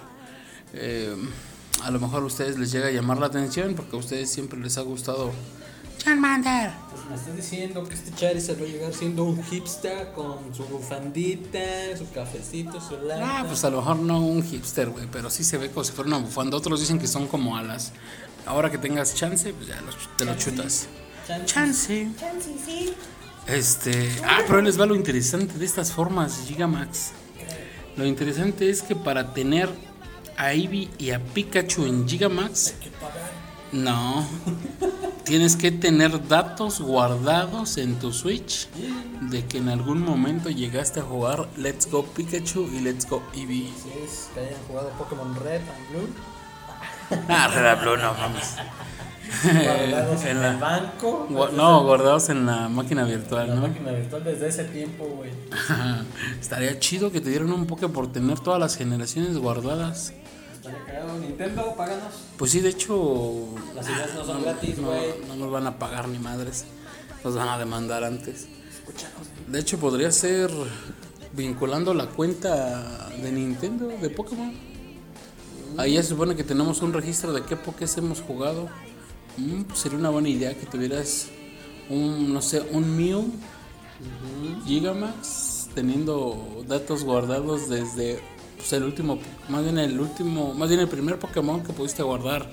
Eh, 0.75 1.15
a 1.85 1.91
lo 1.91 2.01
mejor 2.01 2.23
a 2.23 2.27
ustedes 2.27 2.59
les 2.59 2.73
llega 2.73 2.89
a 2.89 2.91
llamar 2.91 3.19
la 3.19 3.27
atención 3.27 3.75
porque 3.75 3.97
a 3.97 3.99
ustedes 3.99 4.29
siempre 4.29 4.59
les 4.59 4.77
ha 4.77 4.83
gustado 4.83 5.31
Charmander. 6.05 6.71
Pues 6.91 7.05
me 7.11 7.15
estás 7.15 7.37
diciendo 7.37 7.85
que 7.87 7.95
este 7.95 8.11
Charizard 8.15 8.59
va 8.61 8.65
a 8.65 8.69
llegar 8.69 8.95
siendo 8.95 9.25
un 9.25 9.43
hipster 9.45 10.13
con 10.13 10.55
su 10.55 10.65
bufandita, 10.65 11.59
su 11.99 12.11
cafecito, 12.11 12.81
su 12.81 12.97
lata. 13.07 13.41
Ah, 13.41 13.45
pues 13.47 13.63
a 13.65 13.71
lo 13.71 13.79
mejor 13.79 13.97
no 13.97 14.21
un 14.21 14.43
hipster, 14.43 14.89
güey, 14.89 15.07
pero 15.13 15.29
sí 15.29 15.45
se 15.45 15.59
ve 15.59 15.71
como 15.71 15.85
si 15.85 15.93
fuera 15.93 16.09
una 16.09 16.19
bufanda. 16.19 16.57
Otros 16.57 16.81
dicen 16.81 16.99
que 16.99 17.07
son 17.07 17.27
como 17.29 17.57
alas. 17.57 17.93
Ahora 18.47 18.71
que 18.71 18.79
tengas 18.79 19.15
chance, 19.15 19.53
pues 19.53 19.69
ya 19.69 19.79
te 20.17 20.25
lo 20.25 20.35
chutas. 20.37 20.89
Chance. 21.45 22.09
Chance. 22.19 22.51
Sí. 22.65 22.93
Este. 23.47 24.11
Ah, 24.25 24.39
pero 24.47 24.59
ahí 24.59 24.65
les 24.65 24.81
va 24.81 24.87
lo 24.87 24.95
interesante 24.95 25.59
de 25.59 25.65
estas 25.67 25.93
formas 25.93 26.41
Gigamax. 26.47 27.11
Lo 27.97 28.07
interesante 28.07 28.71
es 28.71 28.81
que 28.83 28.97
para 28.97 29.35
tener 29.35 29.69
a 30.39 30.55
Eevee 30.55 30.89
y 30.97 31.11
a 31.11 31.19
Pikachu 31.23 31.85
en 31.85 32.09
Gigamax, 32.09 32.73
Que 32.81 32.91
pagar. 32.91 33.31
no. 33.73 34.27
Tienes 35.31 35.55
que 35.55 35.71
tener 35.71 36.27
datos 36.27 36.81
guardados 36.81 37.77
en 37.77 38.01
tu 38.01 38.13
Switch 38.13 38.67
de 39.31 39.45
que 39.47 39.59
en 39.59 39.69
algún 39.69 40.01
momento 40.03 40.51
llegaste 40.51 40.99
a 40.99 41.05
jugar 41.05 41.49
Let's 41.57 41.89
Go 41.89 42.05
Pikachu 42.05 42.67
y 42.73 42.81
Let's 42.81 43.09
Go 43.09 43.23
Eevee. 43.37 43.73
Si 43.81 43.91
es 44.05 44.29
que 44.35 44.41
hayan 44.41 44.59
jugado 44.67 44.89
Pokémon 44.99 45.33
Red 45.37 45.61
and 45.61 45.89
Blue. 45.93 46.09
Ah, 47.29 47.47
Red 47.47 47.81
Blue, 47.81 47.97
no 47.97 48.13
mames. 48.15 48.57
Guardados 49.45 50.23
en, 50.25 50.29
En 50.31 50.37
el 50.39 50.43
la- 50.43 50.57
banco. 50.59 51.29
No, 51.55 51.85
guardados 51.85 52.29
en 52.31 52.47
la 52.47 52.69
máquina 52.69 53.05
virtual, 53.05 53.51
La 53.51 53.55
¿no? 53.55 53.61
máquina 53.69 53.93
virtual 53.93 54.25
desde 54.25 54.49
ese 54.49 54.65
tiempo, 54.65 55.05
güey. 55.17 55.31
Estaría 56.41 56.77
chido 56.81 57.13
que 57.13 57.21
te 57.21 57.31
dieran 57.31 57.53
un 57.53 57.67
poke 57.67 57.89
por 57.89 58.11
tener 58.11 58.41
todas 58.41 58.59
las 58.59 58.77
generaciones 58.77 59.39
guardadas. 59.39 60.13
Estaría 60.71 60.87
cagado. 60.87 61.19
Nintendo, 61.19 61.75
páganos. 61.77 62.15
Pues 62.37 62.51
sí, 62.51 62.61
de 62.61 62.71
hecho. 62.71 63.49
Las 63.75 63.89
ideas 63.89 64.15
no 64.15 64.25
son 64.25 64.43
gratis, 64.43 64.81
güey. 64.81 65.15
no 65.29 65.37
nos 65.37 65.51
van 65.51 65.67
a 65.67 65.79
pagar 65.79 66.09
ni 66.09 66.19
madres. 66.19 66.65
Nos 67.25 67.35
van 67.35 67.49
a 67.49 67.59
demandar 67.59 68.05
antes. 68.05 68.49
Escúchanos. 68.71 69.29
De 69.47 69.59
hecho, 69.59 69.79
podría 69.79 70.11
ser 70.11 70.51
vinculando 71.33 71.95
la 71.95 72.07
cuenta 72.07 73.09
de 73.23 73.33
Nintendo 73.33 73.89
de 73.89 74.11
Pokémon. 74.11 74.53
Ahí 75.77 75.95
ya 75.95 76.03
se 76.03 76.11
supone 76.11 76.35
que 76.35 76.45
tenemos 76.45 76.83
un 76.83 76.93
registro 76.93 77.33
de 77.33 77.43
qué 77.45 77.57
Pokés 77.57 77.97
hemos 77.99 78.21
jugado. 78.21 78.69
Mm, 79.37 79.63
pues 79.63 79.79
sería 79.79 79.99
una 79.99 80.11
buena 80.11 80.29
idea 80.29 80.55
que 80.55 80.67
tuvieras 80.67 81.29
un, 81.89 82.33
no 82.33 82.43
sé, 82.43 82.61
un 82.73 82.97
Mew 82.97 83.31
Gigamax 84.67 85.69
teniendo 85.75 86.65
datos 86.67 87.05
guardados 87.05 87.69
desde 87.69 88.21
pues, 88.61 88.73
el 88.75 88.85
último, 88.85 89.19
más 89.49 89.63
bien 89.65 89.79
el 89.79 89.99
último, 89.99 90.55
más 90.55 90.69
bien 90.69 90.81
el 90.81 90.89
primer 90.89 91.19
Pokémon 91.19 91.63
que 91.63 91.73
pudiste 91.73 92.03
guardar 92.03 92.49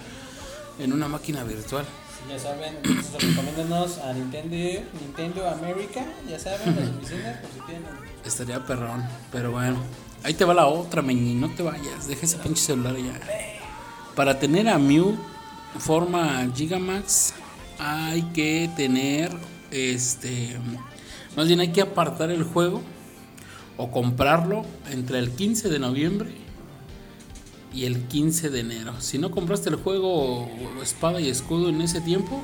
en 0.80 0.94
una 0.94 1.08
máquina 1.08 1.44
virtual. 1.44 1.86
Ya 2.30 2.40
saben, 2.40 2.76
recomiéndanos 3.20 4.00
a 4.00 4.14
Nintendo, 4.14 4.82
Nintendo 5.02 5.50
America, 5.50 6.06
ya 6.28 6.40
saben, 6.40 6.76
las 6.76 6.90
oficinas, 6.90 7.38
por 7.38 7.52
si 7.52 7.60
tienen. 7.66 7.90
Estaría 8.26 8.66
perrón, 8.66 9.04
pero 9.32 9.52
bueno. 9.52 9.78
Ahí 10.24 10.34
te 10.34 10.44
va 10.44 10.54
la 10.54 10.68
otra, 10.68 11.02
Meñi, 11.02 11.36
no 11.36 11.54
te 11.54 11.64
vayas, 11.64 12.08
deja 12.08 12.26
ese 12.26 12.38
pinche 12.38 12.62
celular 12.62 12.96
ya. 12.98 13.20
Para 14.16 14.40
tener 14.40 14.68
a 14.68 14.78
Mew 14.78 15.16
forma 15.78 16.50
Gigamax 16.56 17.34
hay 17.78 18.24
que 18.34 18.70
tener 18.76 19.32
este 19.70 20.58
más 21.36 21.48
bien 21.48 21.60
hay 21.60 21.72
que 21.72 21.82
apartar 21.82 22.32
el 22.32 22.44
juego 22.44 22.82
o 23.78 23.92
comprarlo 23.92 24.66
entre 24.92 25.20
el 25.20 25.32
15 25.32 25.70
de 25.70 25.80
noviembre 25.80 26.30
y 27.74 27.86
el 27.86 28.08
15 28.08 28.50
de 28.50 28.60
enero. 28.62 28.94
Si 29.00 29.18
no 29.18 29.30
compraste 29.32 29.70
el 29.70 29.76
juego 29.76 30.50
Espada 30.82 31.22
y 31.22 31.30
Escudo 31.30 31.70
en 31.70 31.82
ese 31.82 32.02
tiempo, 32.02 32.42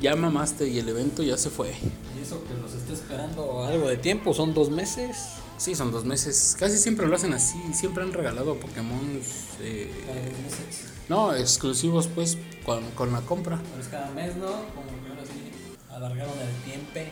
ya 0.00 0.16
mamaste 0.16 0.68
y 0.68 0.78
el 0.78 0.88
evento 0.88 1.22
ya 1.22 1.36
se 1.36 1.50
fue. 1.50 1.70
Y 2.18 2.22
eso 2.22 2.42
que 2.44 2.54
nos 2.54 2.72
está 2.72 2.92
esperando 2.94 3.64
algo 3.64 3.88
de 3.88 3.96
tiempo, 3.96 4.32
son 4.34 4.54
dos 4.54 4.70
meses. 4.70 5.16
Sí, 5.56 5.74
son 5.74 5.92
dos 5.92 6.04
meses. 6.04 6.56
Casi 6.58 6.78
siempre 6.78 7.06
lo 7.06 7.14
hacen 7.14 7.32
así. 7.32 7.58
Siempre 7.72 8.02
han 8.02 8.12
regalado 8.12 8.56
Pokémon. 8.56 9.20
Eh, 9.60 9.90
Cada 10.06 10.20
dos 10.20 10.38
meses. 10.40 10.92
no, 11.08 11.34
exclusivos 11.34 12.08
pues 12.08 12.38
con, 12.64 12.82
con 12.92 13.12
la 13.12 13.20
compra. 13.20 13.60
Pero 13.70 13.82
es 13.82 13.88
cada 13.88 14.10
mes, 14.10 14.34
¿no? 14.36 14.46
Como 14.46 15.04
que 15.04 15.10
ahora 15.10 15.22
sí 15.24 15.84
alargaron 15.90 16.34
el 16.40 16.70
tiempo. 16.72 17.10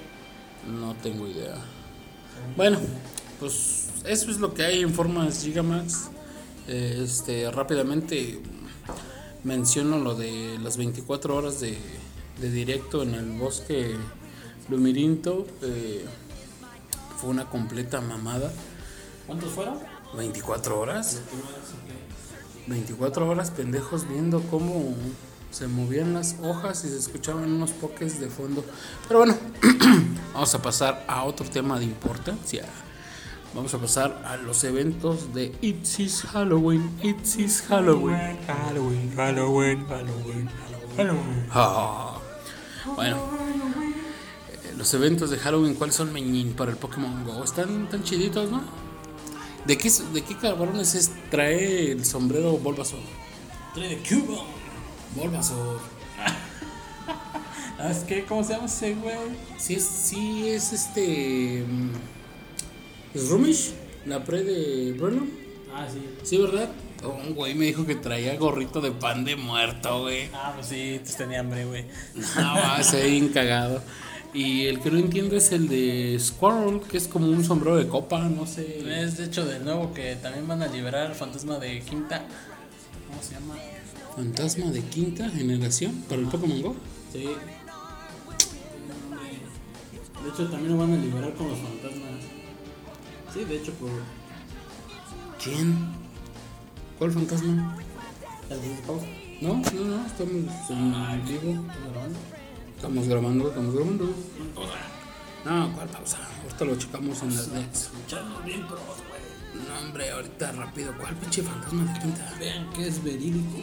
No 0.67 0.95
tengo 0.97 1.29
idea. 1.29 1.55
Bueno, 2.57 2.79
pues 3.41 3.89
eso 4.05 4.31
es 4.31 4.39
lo 4.39 4.55
que 4.55 4.65
hay 4.65 4.83
en 4.83 4.93
formas 4.93 5.43
Gigamax. 5.43 6.11
Eh, 6.69 7.01
Este, 7.03 7.51
rápidamente 7.51 8.41
menciono 9.45 9.99
lo 9.99 10.15
de 10.15 10.59
las 10.63 10.77
24 10.77 11.35
horas 11.37 11.61
de, 11.61 11.77
de 12.41 12.51
directo 12.51 13.03
en 13.03 13.15
el 13.15 13.31
bosque 13.33 13.97
Lumirinto. 14.69 15.47
eh, 15.63 16.05
fue 17.19 17.31
una 17.31 17.49
completa 17.49 18.01
mamada. 18.01 18.53
¿Cuántos 19.27 19.51
fueron? 19.51 19.79
24 20.17 20.79
horas. 20.81 21.21
24 22.67 23.29
horas 23.29 23.51
pendejos 23.51 24.09
viendo 24.09 24.41
cómo 24.43 24.95
se 25.53 25.69
movían 25.69 26.15
las 26.15 26.37
hojas 26.43 26.85
y 26.85 26.89
se 26.89 26.99
escuchaban 26.99 27.45
unos 27.53 27.71
pokés 27.73 28.19
de 28.19 28.29
fondo. 28.29 28.65
Pero 29.07 29.21
bueno, 29.21 29.37
vamos 30.35 30.55
a 30.55 30.63
pasar 30.63 31.05
a 31.07 31.25
otro 31.25 31.49
tema 31.49 31.79
de 31.79 31.85
importancia. 31.85 32.65
Vamos 33.55 33.75
a 33.75 33.79
pasar 33.79 34.23
a 34.25 34.39
los 34.39 34.65
eventos 34.65 35.35
de 35.35 35.55
It's 35.61 36.01
is 36.01 36.23
Halloween, 36.23 36.91
It's 37.03 37.37
is 37.37 37.63
Halloween. 37.69 38.17
Halloween, 38.47 39.13
Halloween, 39.15 39.87
Halloween, 39.87 40.51
Halloween. 40.97 41.47
Ah. 41.51 42.19
Bueno, 42.97 43.19
eh, 44.51 44.75
los 44.79 44.93
eventos 44.95 45.29
de 45.29 45.37
Halloween, 45.37 45.75
¿cuáles 45.75 45.97
son 45.97 46.15
meñín 46.15 46.55
para 46.55 46.71
el 46.71 46.79
Pokémon 46.79 47.25
Go? 47.27 47.45
Están 47.45 47.91
tan 47.91 48.03
chiditos, 48.03 48.51
¿no? 48.51 48.63
¿De 49.67 49.77
qué, 49.77 49.91
de 49.91 50.23
qué 50.23 50.37
cabrones 50.39 50.95
es 50.95 51.11
trae 51.31 51.93
el 51.93 52.07
sombrero 52.07 52.57
Bulbasaur? 52.57 53.01
Trae 53.75 53.97
de 53.97 54.03
Cuba. 54.03 54.45
Bulbasaur. 55.15 55.81
¿Sabes 57.77 57.99
qué? 58.05 58.25
¿Cómo 58.25 58.45
se 58.45 58.53
llama 58.55 58.67
ese 58.67 58.95
güey? 58.95 59.17
Sí 59.59 59.75
es, 59.75 59.85
sí 59.85 60.49
es 60.49 60.73
este. 60.73 61.65
mm, 61.67 61.91
¿Es 63.15 63.29
Rumish? 63.29 63.73
¿La 64.07 64.25
pre 64.25 64.43
de 64.43 64.93
Bruno? 64.93 65.27
Ah, 65.75 65.87
sí. 65.93 66.03
Sí, 66.23 66.39
¿verdad? 66.39 66.71
Un 67.05 67.35
güey 67.35 67.55
me 67.55 67.67
dijo 67.67 67.85
que 67.85 67.97
traía 67.97 68.37
gorrito 68.37 68.81
de 68.81 68.93
pan 68.93 69.25
de 69.25 69.37
muerto, 69.37 70.03
güey. 70.03 70.29
Ah, 70.33 70.53
pues 70.55 70.69
sí, 70.69 71.01
pues 71.03 71.17
tenía 71.17 71.41
hambre, 71.41 71.65
güey. 71.65 71.85
No, 72.15 72.55
va, 72.55 72.83
se 72.83 72.97
ve 73.03 73.11
bien 73.11 73.29
cagado. 73.29 73.83
Y 74.35 74.67
el 74.67 74.81
que 74.81 74.91
no 74.91 74.99
entiendo 74.99 75.37
es 75.37 75.53
el 75.53 75.69
de 75.69 76.17
Squirrel, 76.19 76.81
que 76.81 76.97
es 76.97 77.07
como 77.07 77.27
un 77.27 77.45
sombrero 77.45 77.77
de 77.77 77.87
copa, 77.87 78.21
no 78.21 78.47
sé. 78.47 78.79
Es 79.03 79.19
de 79.19 79.25
hecho 79.25 79.45
de 79.45 79.59
nuevo 79.59 79.93
que 79.93 80.17
también 80.17 80.49
van 80.49 80.63
a 80.63 80.69
liberar 80.69 81.09
al 81.09 81.15
fantasma 81.15 81.59
de 81.59 81.81
Quinta. 81.81 82.23
¿Cómo 83.09 83.23
se 83.23 83.35
llama? 83.35 83.57
Fantasma 84.15 84.67
de 84.67 84.83
quinta 84.83 85.29
generación 85.31 86.05
para 86.09 86.21
el 86.21 86.29
Pokémon 86.29 86.63
Go. 86.63 86.77
Sí. 87.13 87.25
De 90.23 90.29
hecho 90.29 90.49
también 90.51 90.73
lo 90.73 90.79
van 90.79 90.93
a 90.93 90.97
liberar 90.97 91.35
con 91.35 91.49
los 91.49 91.59
fantasmas. 91.59 92.11
Sí, 93.33 93.45
de 93.45 93.57
hecho 93.57 93.73
por 93.75 93.91
¿Quién? 95.43 95.77
¿Cuál 96.99 97.11
fantasma? 97.13 97.77
el 98.51 98.63
Discord. 98.63 99.03
No, 99.41 99.55
no, 99.55 99.85
no, 99.85 100.07
estamos 100.07 100.71
en 100.71 101.25
vivo. 101.25 101.65
Estamos 102.77 103.09
grabando, 103.09 103.49
estamos 103.49 103.75
grabando. 103.75 104.15
No, 105.45 105.73
¿cuál 105.75 105.89
pausa? 105.89 106.19
Ahorita 106.43 106.65
lo 106.65 106.77
checamos 106.77 107.23
en 107.23 107.35
las 107.35 107.49
nets. 107.49 107.83
Escuchando 107.85 108.41
bien 108.45 108.67
pros, 108.69 108.81
güey. 108.81 109.67
No, 109.67 109.87
hombre, 109.87 110.11
ahorita 110.11 110.53
rápido. 110.53 110.93
¿Cuál 111.01 111.17
pinche 111.17 111.43
fantasma 111.43 111.93
de 111.93 112.01
quinta? 112.01 112.35
Vean 112.39 112.71
que 112.71 112.87
es 112.87 113.03
verídico. 113.03 113.59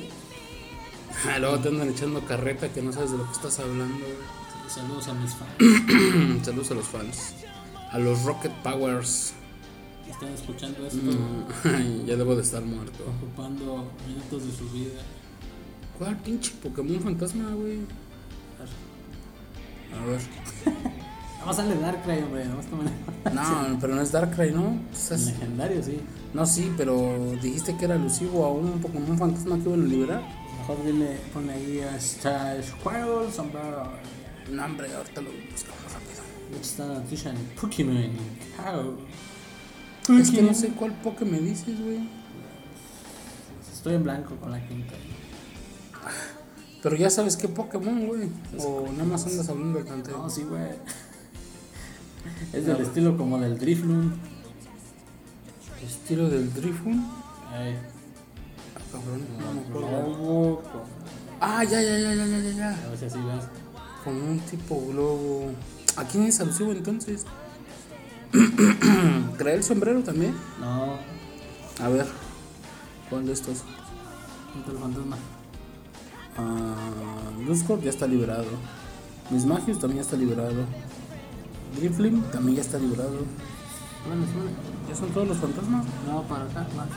Ah, 1.27 1.37
luego 1.39 1.59
te 1.59 1.69
andan 1.69 1.89
echando 1.89 2.21
carreta 2.25 2.69
que 2.69 2.81
no 2.81 2.91
sabes 2.93 3.11
de 3.11 3.17
lo 3.17 3.25
que 3.25 3.31
estás 3.33 3.59
hablando. 3.59 4.05
Saludos 4.67 5.07
a 5.07 5.13
mis 5.13 5.31
fans. 5.33 6.43
Saludos 6.45 6.71
a 6.71 6.73
los 6.75 6.85
fans. 6.87 7.33
A 7.91 7.99
los 7.99 8.23
Rocket 8.23 8.51
Powers. 8.63 9.33
Están 10.09 10.29
escuchando 10.33 10.85
esto, 10.85 10.97
Mm, 11.01 12.05
ya 12.05 12.15
debo 12.15 12.35
de 12.35 12.41
estar 12.41 12.61
muerto. 12.63 13.03
ocupando 13.17 13.85
minutos 14.07 14.45
de 14.45 14.51
su 14.51 14.69
vida. 14.71 14.99
¿Cuál 15.97 16.17
pinche 16.17 16.51
Pokémon 16.63 16.99
fantasma, 17.01 17.49
güey? 17.51 17.79
A 19.91 20.05
ver. 20.05 20.19
Vamos 21.39 21.57
a 21.59 21.63
darle 21.63 21.81
Darkrai, 21.81 22.23
hombre. 22.23 22.47
Vamos 22.47 22.65
a 22.65 22.69
tomar 22.69 23.33
No, 23.71 23.77
pero 23.79 23.95
no 23.95 24.01
es 24.01 24.11
Darkrai, 24.11 24.51
¿no? 24.51 24.77
Estás- 24.93 25.25
legendario, 25.25 25.83
sí. 25.83 25.99
No, 26.33 26.45
sí, 26.45 26.71
pero 26.77 27.17
dijiste 27.41 27.75
que 27.77 27.85
era 27.85 27.95
alusivo 27.95 28.45
a 28.45 28.51
un 28.51 28.79
Pokémon 28.81 29.17
fantasma 29.17 29.57
que 29.57 29.63
iban 29.69 29.81
a 29.81 29.85
liberar. 29.85 30.21
Mejor 30.69 30.85
dile, 30.85 31.17
ponle 31.33 31.53
ahí 31.53 31.79
hasta 31.79 32.61
Squirrel, 32.61 33.31
sombrero. 33.33 33.89
No, 34.51 34.65
hombre, 34.65 34.93
ahorita 34.93 35.21
lo 35.21 35.31
buscamos 35.51 35.81
rápido. 35.91 36.61
Está 36.61 36.85
la 36.85 36.93
noticia 36.95 37.31
en 37.31 37.37
Pokémon. 37.59 38.11
How? 38.59 40.19
Es 40.19 40.29
que 40.29 40.43
no 40.43 40.53
sé 40.53 40.69
cuál 40.69 40.93
Poké 41.01 41.25
me 41.25 41.39
dices, 41.39 41.81
güey. 41.81 42.07
Estoy 43.73 43.95
en 43.95 44.03
blanco 44.03 44.35
con 44.35 44.51
la 44.51 44.63
quinta. 44.67 44.93
Pero 46.83 46.95
ya 46.95 47.09
sabes 47.09 47.35
qué 47.35 47.47
Pokémon, 47.47 48.05
güey. 48.05 48.29
O 48.59 48.89
nada 48.91 49.05
más 49.05 49.25
andas 49.25 49.49
hablando 49.49 49.79
del 49.79 49.87
No, 49.87 49.91
tanteo. 49.95 50.29
sí, 50.29 50.43
güey. 50.43 50.69
Es 52.53 52.67
del 52.67 52.81
estilo 52.81 53.17
como 53.17 53.39
del 53.39 53.57
Drifloon. 53.57 54.13
Estilo 55.83 56.29
del 56.29 56.53
Drifun. 56.53 57.07
Ay, 57.51 57.75
cabrón, 58.91 59.25
no 59.39 59.53
me 59.53 59.61
acuerdo. 59.61 59.87
globo 59.87 60.61
con. 60.61 60.81
Ah, 61.41 61.63
ya, 61.63 61.81
ya, 61.81 61.97
ya, 61.99 62.13
ya, 62.13 62.25
ya, 62.25 62.39
ya, 62.39 62.51
ya. 62.51 62.69
A 62.85 62.89
ver 62.89 62.97
si 62.97 63.05
así. 63.05 63.19
Con 64.03 64.15
un 64.15 64.39
tipo 64.39 64.81
globo. 64.87 65.51
¿A 65.95 66.03
quién 66.03 66.23
es 66.25 66.39
alusivo 66.39 66.71
entonces? 66.71 67.25
¿Trae 69.37 69.55
el 69.55 69.63
sombrero 69.63 70.01
también? 70.03 70.35
No, 70.59 70.97
A 71.83 71.89
ver. 71.89 72.05
¿Cuál 73.09 73.25
de 73.25 73.33
estos? 73.33 73.63
al 74.67 74.77
fantasma. 74.77 75.17
Luzcorp 77.47 77.83
ya 77.83 77.89
está 77.89 78.05
liberado. 78.07 78.47
Mis 79.29 79.45
Magios 79.45 79.79
también 79.79 79.97
ya 79.97 80.01
está 80.03 80.17
liberado. 80.17 80.65
Driflim 81.75 82.21
también 82.31 82.55
ya 82.57 82.61
está 82.61 82.77
liberado. 82.77 83.25
Bueno, 84.07 84.25
sube. 84.25 84.49
¿Ya 84.89 84.95
son 84.95 85.09
todos 85.09 85.27
los 85.27 85.37
fantasmas? 85.37 85.85
No, 86.07 86.23
para 86.23 86.45
acá, 86.45 86.67
va. 86.77 86.87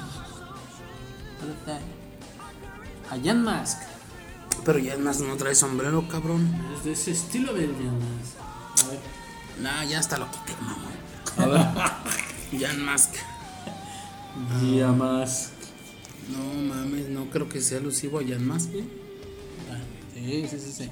A 3.10 3.16
Jan 3.22 3.42
Mask. 3.42 3.78
Pero 4.64 4.78
ya 4.78 4.96
más 4.96 5.20
no 5.20 5.36
trae 5.36 5.54
sombrero, 5.54 6.06
cabrón. 6.08 6.48
Es 6.76 6.84
de 6.84 6.92
ese 6.92 7.10
estilo 7.10 7.52
del 7.52 7.72
Jan 7.74 7.98
Mask. 7.98 8.84
A 8.84 8.88
ver. 8.88 9.00
Nah, 9.60 9.84
ya 9.84 9.98
hasta 9.98 10.18
lo 10.18 10.30
quité, 10.30 10.54
mamón. 10.60 10.92
A 11.36 11.46
ver. 11.46 12.60
Jan 12.60 12.84
Mask. 12.84 13.14
Jan 14.60 14.98
Mask. 14.98 15.50
No 16.30 16.74
mames, 16.74 17.08
no 17.08 17.28
creo 17.30 17.48
que 17.48 17.60
sea 17.60 17.78
alusivo 17.78 18.20
a 18.20 18.22
Jan 18.22 18.46
Mask, 18.46 18.70
güey. 18.70 18.84
Ah, 19.70 19.78
Sí, 20.14 20.46
sí, 20.48 20.58
sí, 20.58 20.72
sí. 20.72 20.90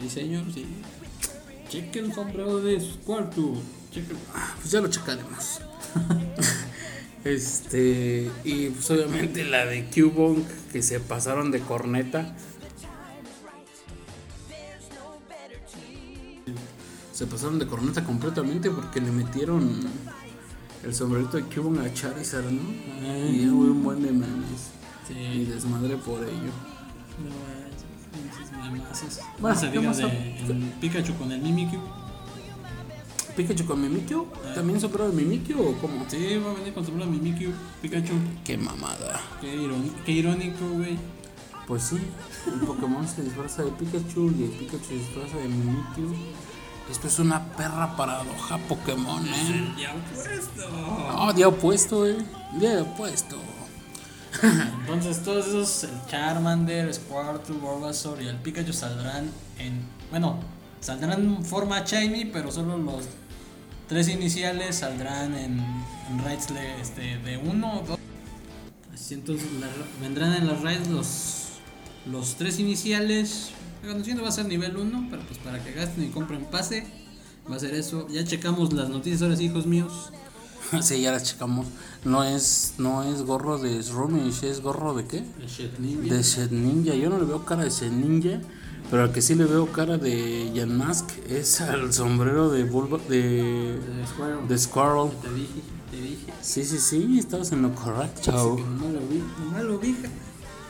Sí, 0.00 0.10
señor, 0.10 0.44
sí. 0.52 0.66
Cheque 1.68 1.98
el 1.98 2.14
sombrero 2.14 2.60
de 2.60 2.80
Squirtle. 2.80 3.60
Cheque. 3.92 4.14
Ah, 4.34 4.54
pues 4.60 4.70
ya 4.70 4.80
lo 4.80 4.88
checaremos. 4.88 5.60
este, 7.24 8.30
y 8.44 8.68
pues 8.70 8.90
obviamente 8.90 9.44
la 9.44 9.64
de 9.66 9.86
Cubonk 9.90 10.46
que 10.72 10.82
se 10.82 11.00
pasaron 11.00 11.50
de 11.50 11.60
corneta. 11.60 12.34
Se 17.12 17.26
pasaron 17.26 17.58
de 17.58 17.66
corneta 17.66 18.02
completamente 18.04 18.70
porque 18.70 19.00
le 19.00 19.12
metieron 19.12 19.80
el 20.82 20.94
sombrerito 20.94 21.36
de 21.36 21.44
Cubonk 21.44 21.78
a 21.80 21.94
Charizard, 21.94 22.50
¿no? 22.50 22.60
Y 23.30 23.46
hubo 23.48 23.62
un 23.72 23.82
buen 23.84 24.02
de 24.02 24.10
memes. 24.12 24.70
Y 25.10 25.12
Sí. 25.14 25.44
desmadre 25.44 25.96
por 25.96 26.22
ello. 26.24 26.50
No, 27.20 28.32
esos 28.32 28.72
memazos. 28.72 29.18
Bueno, 29.38 29.38
Bueno, 29.38 29.60
se 29.60 29.70
¿qué 29.70 29.78
diga 29.78 29.92
de 29.92 30.46
el 30.52 30.72
Pikachu 30.80 31.14
con 31.16 31.30
el 31.30 31.40
Mimikyu. 31.40 31.78
¿Pikachu 33.36 33.66
con 33.66 33.80
Mimikyu? 33.80 34.26
¿También 34.54 34.80
sombrero 34.80 35.10
de 35.10 35.16
Mimikyu 35.16 35.60
o 35.60 35.72
cómo? 35.80 36.04
Sí, 36.08 36.36
va 36.38 36.52
a 36.52 36.54
venir 36.54 36.72
con 36.72 36.84
sombrero 36.84 37.10
Mimikyu. 37.10 37.50
Pikachu. 37.82 38.14
Qué 38.44 38.56
mamada. 38.56 39.20
Qué 39.40 39.54
irónico, 39.54 39.96
qué 40.04 40.12
irónico, 40.12 40.68
güey. 40.68 40.96
Pues 41.66 41.82
sí, 41.82 41.98
el 42.46 42.60
Pokémon 42.66 43.08
se 43.08 43.22
disfraza 43.22 43.64
de 43.64 43.70
Pikachu 43.72 44.32
y 44.38 44.44
el 44.44 44.50
Pikachu 44.50 44.84
se 44.84 44.94
disfraza 44.94 45.36
de 45.38 45.48
Mimikyu. 45.48 46.14
Esto 46.90 47.08
es 47.08 47.18
una 47.18 47.42
perra 47.56 47.96
paradoja 47.96 48.58
Pokémon, 48.68 49.26
¿eh? 49.26 49.74
Ya 49.78 49.94
puesto. 50.14 50.70
No, 50.70 51.32
día 51.32 51.48
opuesto, 51.48 52.06
eh. 52.06 52.18
Día 52.58 52.82
opuesto. 52.82 53.36
Entonces 54.42 55.22
todos 55.22 55.46
esos, 55.46 55.84
el 55.84 56.06
Charmander, 56.08 56.92
Squirtle, 56.92 57.56
Bulbasaur 57.56 58.20
y 58.20 58.28
el 58.28 58.36
Pikachu 58.36 58.72
saldrán 58.72 59.30
en, 59.58 59.80
bueno, 60.10 60.38
saldrán 60.80 61.22
en 61.22 61.44
forma 61.44 61.80
shiny, 61.80 62.26
pero 62.26 62.50
solo 62.52 62.76
los 62.76 63.04
tres 63.88 64.08
iniciales 64.08 64.76
saldrán 64.76 65.34
en, 65.34 65.58
en 65.58 66.24
raids 66.24 66.52
de, 66.52 66.80
este, 66.80 67.18
de 67.18 67.36
uno 67.38 67.80
o 67.80 67.86
dos. 67.86 67.98
Así 68.92 69.14
entonces 69.14 69.48
la- 69.60 69.68
vendrán 70.00 70.34
en 70.34 70.46
las 70.46 70.60
raids 70.62 70.88
los, 70.88 71.44
los 72.10 72.36
tres 72.36 72.58
iniciales. 72.58 73.50
La 73.82 74.22
va 74.22 74.28
a 74.28 74.32
ser 74.32 74.46
nivel 74.46 74.78
1, 74.78 75.08
pero 75.10 75.22
pues 75.26 75.38
para 75.40 75.62
que 75.62 75.72
gasten 75.72 76.04
y 76.04 76.08
compren 76.08 76.46
pase, 76.46 76.86
va 77.50 77.56
a 77.56 77.58
ser 77.58 77.74
eso. 77.74 78.08
Ya 78.08 78.24
checamos 78.24 78.72
las 78.72 78.88
noticias 78.88 79.20
ahora 79.20 79.36
sí, 79.36 79.44
hijos 79.44 79.66
míos. 79.66 80.10
sí, 80.80 81.02
ya 81.02 81.12
las 81.12 81.24
checamos. 81.24 81.66
No 82.02 82.24
es, 82.24 82.74
no 82.78 83.02
es 83.02 83.20
gorro 83.22 83.58
de 83.58 83.82
Srumish, 83.82 84.42
es 84.44 84.62
gorro 84.62 84.94
de 84.94 85.04
qué? 85.06 85.18
El 85.18 85.46
Shed 85.46 85.78
Ninja. 85.78 86.14
De 86.14 86.22
Shed 86.22 86.50
Ninja. 86.50 86.94
Yo 86.94 87.10
no 87.10 87.18
le 87.18 87.26
veo 87.26 87.44
cara 87.44 87.64
de 87.64 87.68
Shed 87.70 87.92
Ninja, 87.92 88.40
pero 88.90 89.04
al 89.04 89.12
que 89.12 89.22
sí 89.22 89.34
le 89.34 89.44
veo 89.44 89.66
cara 89.72 89.98
de 89.98 90.52
Jan 90.54 90.76
Mask 90.76 91.08
es 91.28 91.60
al 91.60 91.92
sombrero 91.92 92.50
de 92.50 92.64
Bulba, 92.64 92.98
de, 93.08 93.78
de 94.48 94.58
Squirrel. 94.58 95.10
Te 95.22 95.32
dije, 95.32 95.60
te 95.90 96.00
dije. 96.00 96.32
Sí, 96.40 96.64
sí, 96.64 96.78
sí, 96.78 97.18
estabas 97.18 97.50
en 97.52 97.62
lo 97.62 97.74
correcto. 97.74 98.32
No 98.32 98.88
lo 98.88 99.00
vi, 99.08 99.22
no 99.52 99.62
lo 99.62 99.78
vi. 99.78 99.96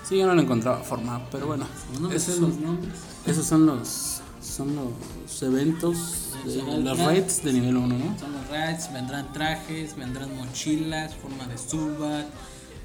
Sí, 0.09 0.19
yo 0.19 0.27
no 0.27 0.35
le 0.35 0.43
encontraba 0.43 0.79
forma, 0.83 1.21
pero 1.31 1.47
bueno. 1.49 1.67
No 2.01 2.09
me 2.09 2.17
esos, 2.17 2.35
sé 2.37 2.41
los 2.41 2.57
nombres. 2.57 2.93
esos 3.27 3.47
son 3.47 3.67
los 3.67 4.21
son 4.43 4.77
los 4.77 5.43
eventos, 5.43 6.33
de, 6.45 6.61
raid. 6.95 6.99
raids 7.07 7.43
de 7.43 7.53
nivel 7.55 7.77
1, 7.79 7.87
¿no? 7.99 8.19
Son 8.19 8.33
los 8.33 8.47
raids, 8.51 8.93
vendrán 8.93 9.33
trajes, 9.33 9.97
vendrán 9.97 10.37
mochilas, 10.37 11.15
forma 11.17 11.47
de 11.47 11.57
Subat. 11.59 12.27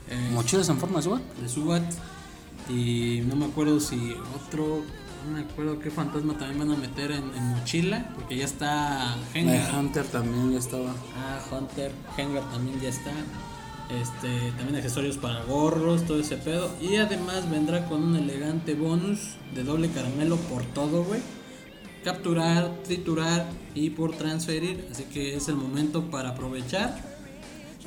eh, 0.09 0.29
Mochilas 0.33 0.69
en 0.69 0.77
forma 0.79 0.97
de 0.97 1.03
SWAT. 1.03 1.21
de 1.41 1.49
Subat. 1.49 1.83
Y 2.69 3.21
no 3.27 3.35
me 3.35 3.45
acuerdo 3.45 3.79
si 3.81 4.15
otro, 4.47 4.81
no 5.25 5.31
me 5.33 5.41
acuerdo 5.41 5.79
qué 5.79 5.91
fantasma 5.91 6.37
también 6.37 6.59
van 6.59 6.71
a 6.71 6.79
meter 6.79 7.11
en, 7.11 7.33
en 7.35 7.43
mochila, 7.49 8.09
porque 8.15 8.37
ya 8.37 8.45
está 8.45 9.15
Hengar. 9.33 9.75
Hunter 9.75 10.05
también 10.05 10.51
ya 10.51 10.59
estaba. 10.59 10.93
Ah, 11.17 11.39
Hunter, 11.51 11.91
Hengar 12.17 12.49
también 12.49 12.79
ya 12.79 12.89
está. 12.89 13.11
Este, 13.89 14.51
también 14.55 14.75
accesorios 14.75 15.17
para 15.17 15.43
gorros, 15.45 16.05
todo 16.05 16.19
ese 16.19 16.37
pedo. 16.37 16.69
Y 16.79 16.97
además 16.97 17.49
vendrá 17.49 17.85
con 17.87 18.03
un 18.03 18.15
elegante 18.15 18.75
bonus 18.75 19.35
de 19.55 19.63
doble 19.63 19.89
caramelo 19.89 20.37
por 20.37 20.63
todo, 20.63 21.03
güey. 21.03 21.21
Capturar, 22.03 22.71
triturar 22.83 23.49
y 23.73 23.89
por 23.89 24.15
transferir. 24.15 24.87
Así 24.91 25.03
que 25.05 25.35
es 25.35 25.47
el 25.47 25.55
momento 25.55 26.03
para 26.11 26.29
aprovechar. 26.29 27.03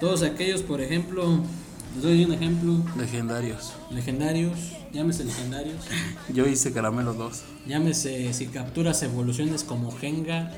Todos 0.00 0.22
aquellos, 0.22 0.62
por 0.62 0.80
ejemplo, 0.80 1.44
les 1.94 2.02
doy 2.02 2.24
un 2.24 2.32
ejemplo. 2.32 2.82
Legendarios. 2.96 3.72
Legendarios, 3.90 4.58
llámese 4.92 5.24
legendarios. 5.24 5.84
Yo 6.32 6.46
hice 6.46 6.72
Caramelo 6.72 7.14
2. 7.14 7.42
Llámese 7.66 8.32
si 8.32 8.46
capturas 8.46 9.02
evoluciones 9.02 9.64
como 9.64 9.90
Gengar 9.92 10.52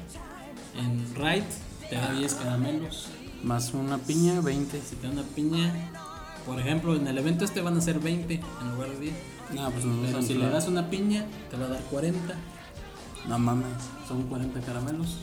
en 0.79 1.15
Raid, 1.15 1.45
te 1.89 1.97
da 1.97 2.13
10 2.13 2.35
caramelos. 2.35 3.09
Más 3.43 3.75
una 3.75 3.99
piña, 3.99 4.41
20. 4.41 4.81
Si 4.81 4.97
te 4.97 5.07
da 5.07 5.13
una 5.13 5.23
piña, 5.23 5.73
por 6.47 6.59
ejemplo, 6.61 6.97
en 6.97 7.07
el 7.07 7.19
evento 7.19 7.45
este 7.45 7.61
van 7.61 7.77
a 7.77 7.81
ser 7.81 8.01
20 8.01 8.35
en 8.35 8.71
lugar 8.75 8.91
de 8.91 9.01
10. 9.01 9.15
No, 9.55 9.71
pues 9.71 9.85
no, 9.85 10.03
Pero 10.03 10.23
si 10.23 10.35
le 10.35 10.49
das 10.49 10.67
una 10.69 10.89
piña, 10.89 11.27
te 11.51 11.57
va 11.57 11.67
a 11.67 11.69
dar 11.69 11.81
40. 11.91 12.35
no 13.29 13.39
mames. 13.39 13.67
Son 14.09 14.23
40 14.25 14.61
caramelos 14.61 15.19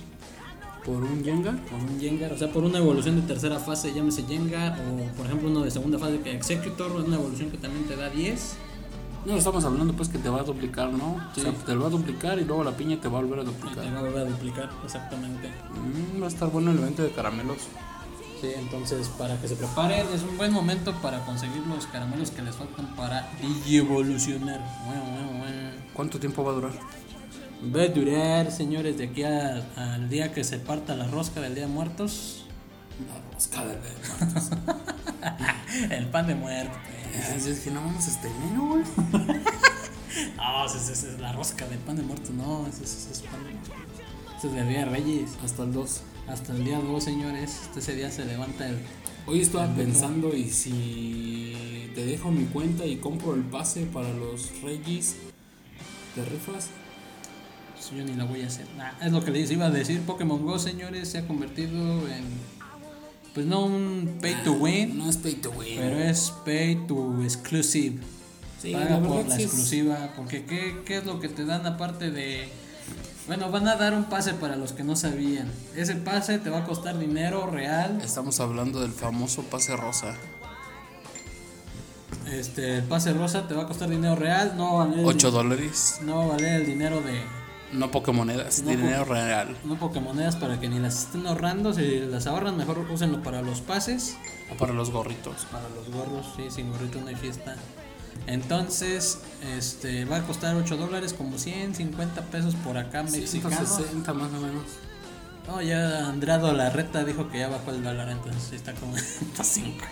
Por 0.85 0.95
un 1.03 1.23
Jenga. 1.23 1.51
por 1.69 1.79
un 1.79 1.99
Jengar. 1.99 2.33
O 2.33 2.37
sea, 2.37 2.51
por 2.51 2.63
una 2.63 2.79
evolución 2.79 3.15
de 3.15 3.21
tercera 3.27 3.59
fase, 3.59 3.93
llámese 3.93 4.23
Jengar. 4.23 4.79
O 4.79 5.15
por 5.15 5.25
ejemplo, 5.27 5.49
uno 5.49 5.61
de 5.61 5.71
segunda 5.71 5.99
fase 5.99 6.19
que 6.21 6.33
Executor, 6.35 6.91
es 7.01 7.07
una 7.07 7.17
evolución 7.17 7.51
que 7.51 7.57
también 7.57 7.85
te 7.85 7.95
da 7.95 8.09
10. 8.09 8.55
No, 9.25 9.35
estamos 9.37 9.63
hablando 9.65 9.93
pues 9.93 10.09
que 10.09 10.17
te 10.17 10.29
va 10.29 10.39
a 10.39 10.43
duplicar, 10.43 10.91
¿no? 10.91 11.17
Sí. 11.35 11.41
O 11.41 11.43
sea, 11.43 11.53
te 11.53 11.75
lo 11.75 11.81
va 11.81 11.87
a 11.87 11.89
duplicar 11.91 12.39
y 12.39 12.45
luego 12.45 12.63
la 12.63 12.71
piña 12.71 12.99
te 12.99 13.07
va 13.07 13.19
a 13.19 13.21
volver 13.21 13.39
a 13.39 13.43
Y 13.43 13.45
te 13.45 13.51
duplicar. 13.51 13.93
va 13.93 13.99
a 13.99 14.01
volver 14.01 14.27
a 14.27 14.29
duplicar, 14.31 14.69
exactamente. 14.83 15.49
Mm, 15.49 16.21
va 16.21 16.25
a 16.25 16.29
estar 16.29 16.49
bueno 16.49 16.71
el 16.71 16.79
evento 16.79 17.03
de 17.03 17.11
caramelos. 17.11 17.57
Sí, 18.41 18.47
entonces 18.57 19.07
para 19.19 19.39
que 19.39 19.47
se 19.47 19.55
preparen 19.55 20.07
es 20.15 20.23
un 20.23 20.35
buen 20.35 20.51
momento 20.51 20.91
para 21.03 21.23
conseguir 21.25 21.61
los 21.67 21.85
caramelos 21.85 22.31
que 22.31 22.41
les 22.41 22.55
faltan 22.55 22.87
para 22.95 23.29
evolucionar. 23.67 24.59
Bueno, 24.87 25.03
bueno, 25.03 25.27
bueno. 25.39 25.69
¿Cuánto 25.93 26.19
tiempo 26.19 26.43
va 26.43 26.51
a 26.51 26.55
durar? 26.55 26.71
Va 27.63 27.83
a 27.83 27.87
durar, 27.89 28.51
señores, 28.51 28.97
de 28.97 29.05
aquí 29.05 29.23
a- 29.23 29.63
al 29.75 30.09
día 30.09 30.33
que 30.33 30.43
se 30.43 30.57
parta 30.57 30.95
la 30.95 31.07
rosca 31.07 31.41
del 31.41 31.53
Día 31.53 31.67
de 31.67 31.71
Muertos. 31.73 32.45
La 33.07 33.33
rosca 33.33 33.63
de 33.65 33.77
El 35.95 36.07
pan 36.07 36.27
de 36.27 36.35
muerto. 36.35 36.73
pues. 37.11 37.45
Es 37.45 37.59
que 37.59 37.71
no 37.71 37.81
vamos 37.81 38.05
a 38.07 38.09
este 38.11 38.27
enero, 38.27 38.65
güey. 38.67 38.83
No, 40.35 40.65
esa 40.65 40.91
es, 40.91 41.19
la 41.19 41.31
rosca 41.31 41.65
del 41.67 41.77
pan 41.79 41.95
de 41.95 42.03
muerto. 42.03 42.31
No, 42.33 42.67
ese 42.67 42.83
es, 42.83 43.23
pan 43.31 43.43
de 43.45 43.51
muerto. 43.51 43.71
Ese 44.37 44.47
es 44.47 44.53
del 44.53 44.67
Día 44.67 44.79
de 44.79 44.85
Reyes. 44.85 45.29
Hasta 45.43 45.63
el 45.63 45.71
2. 45.73 46.01
Hasta 46.27 46.51
el 46.53 46.63
día 46.65 46.79
2, 46.79 47.03
señores. 47.03 47.59
Hasta 47.61 47.79
ese 47.79 47.95
día 47.95 48.11
se 48.11 48.25
levanta 48.25 48.67
el. 48.67 48.77
Hoy 49.27 49.39
estaba 49.41 49.67
pensando 49.73 50.35
y 50.35 50.49
si 50.49 51.89
te 51.95 52.05
dejo 52.05 52.29
mi 52.31 52.45
cuenta 52.45 52.85
y 52.85 52.97
compro 52.97 53.35
el 53.35 53.43
pase 53.43 53.85
para 53.85 54.09
los 54.13 54.49
Reyes, 54.61 55.15
¿te 56.15 56.25
rifas? 56.25 56.67
Pues 57.89 57.91
Yo 57.99 58.03
ni 58.05 58.13
la 58.15 58.25
voy 58.25 58.41
a 58.43 58.47
hacer. 58.47 58.65
Nah, 58.77 58.91
es 59.01 59.11
lo 59.11 59.23
que 59.23 59.31
les 59.31 59.49
iba 59.51 59.65
a 59.65 59.69
decir. 59.71 60.01
Pokémon 60.01 60.43
Go, 60.45 60.59
señores, 60.59 61.09
se 61.09 61.17
ha 61.19 61.27
convertido 61.27 62.07
en. 62.07 62.23
Pues 63.33 63.45
no 63.45 63.65
un 63.65 64.17
pay 64.21 64.35
to 64.43 64.51
win, 64.53 64.97
No 64.97 65.09
es 65.09 65.17
pay 65.17 65.35
to 65.35 65.51
win. 65.51 65.77
pero 65.77 65.97
es 65.97 66.31
pay 66.45 66.75
to 66.87 67.23
exclusive. 67.23 67.99
Sí, 68.61 68.73
Paga 68.73 68.99
la 68.99 69.07
por 69.07 69.25
la 69.25 69.35
es- 69.35 69.43
exclusiva. 69.43 70.13
Porque 70.15 70.45
¿qué, 70.45 70.81
¿qué 70.85 70.97
es 70.97 71.05
lo 71.05 71.19
que 71.19 71.29
te 71.29 71.45
dan 71.45 71.65
aparte 71.65 72.11
de.? 72.11 72.49
Bueno, 73.27 73.49
van 73.49 73.67
a 73.67 73.75
dar 73.77 73.93
un 73.93 74.05
pase 74.05 74.33
para 74.33 74.55
los 74.57 74.73
que 74.73 74.83
no 74.83 74.95
sabían. 74.95 75.49
Ese 75.75 75.95
pase 75.95 76.39
te 76.39 76.49
va 76.49 76.59
a 76.59 76.65
costar 76.65 76.99
dinero 76.99 77.47
real. 77.47 77.99
Estamos 78.03 78.39
hablando 78.39 78.81
del 78.81 78.91
famoso 78.91 79.43
pase 79.43 79.75
rosa. 79.77 80.15
Este, 82.31 82.77
el 82.77 82.83
pase 82.83 83.13
rosa 83.13 83.47
te 83.47 83.53
va 83.53 83.63
a 83.63 83.67
costar 83.67 83.89
dinero 83.89 84.15
real. 84.15 84.53
No 84.57 84.75
va 84.75 84.83
a 84.83 84.87
valer, 84.87 85.05
8 85.05 85.31
dólares. 85.31 85.99
no 86.03 86.17
va 86.17 86.23
a 86.23 86.27
valer 86.27 86.61
el 86.61 86.65
dinero 86.65 87.01
de. 87.01 87.21
No 87.73 87.89
Pokémonedas, 87.91 88.63
No 88.63 88.69
dinero 88.71 89.05
real. 89.05 89.55
No 89.63 89.77
Pokémonedas 89.77 90.35
para 90.35 90.59
que 90.59 90.67
ni 90.67 90.79
las 90.79 91.03
estén 91.05 91.25
ahorrando. 91.25 91.73
Si 91.73 91.99
las 91.99 92.27
ahorran, 92.27 92.57
mejor 92.57 92.79
úsenlo 92.89 93.23
para 93.23 93.41
los 93.41 93.61
pases. 93.61 94.17
O 94.51 94.55
para 94.55 94.73
los 94.73 94.91
gorritos. 94.91 95.45
Para 95.51 95.69
los 95.69 95.89
gorros, 95.89 96.25
sí, 96.35 96.43
sin 96.49 96.71
gorrito 96.71 96.99
no 96.99 97.07
hay 97.07 97.15
fiesta. 97.15 97.55
Entonces, 98.27 99.19
este 99.57 100.05
va 100.05 100.17
a 100.17 100.21
costar 100.23 100.55
8 100.55 100.77
dólares, 100.77 101.13
como 101.13 101.37
100, 101.37 101.75
50 101.75 102.21
pesos 102.23 102.55
por 102.55 102.77
acá 102.77 103.03
mexicanos. 103.03 103.57
160 103.69 104.13
más 104.13 104.33
o 104.33 104.41
menos. 104.41 104.63
No, 105.47 105.61
ya 105.61 106.07
Andrado 106.07 106.53
Larreta 106.53 107.03
dijo 107.03 107.29
que 107.29 107.39
ya 107.39 107.47
bajó 107.49 107.71
el 107.71 107.83
dólar, 107.83 108.09
entonces 108.09 108.53
está 108.53 108.73
como 108.73 108.95
105. 108.97 109.85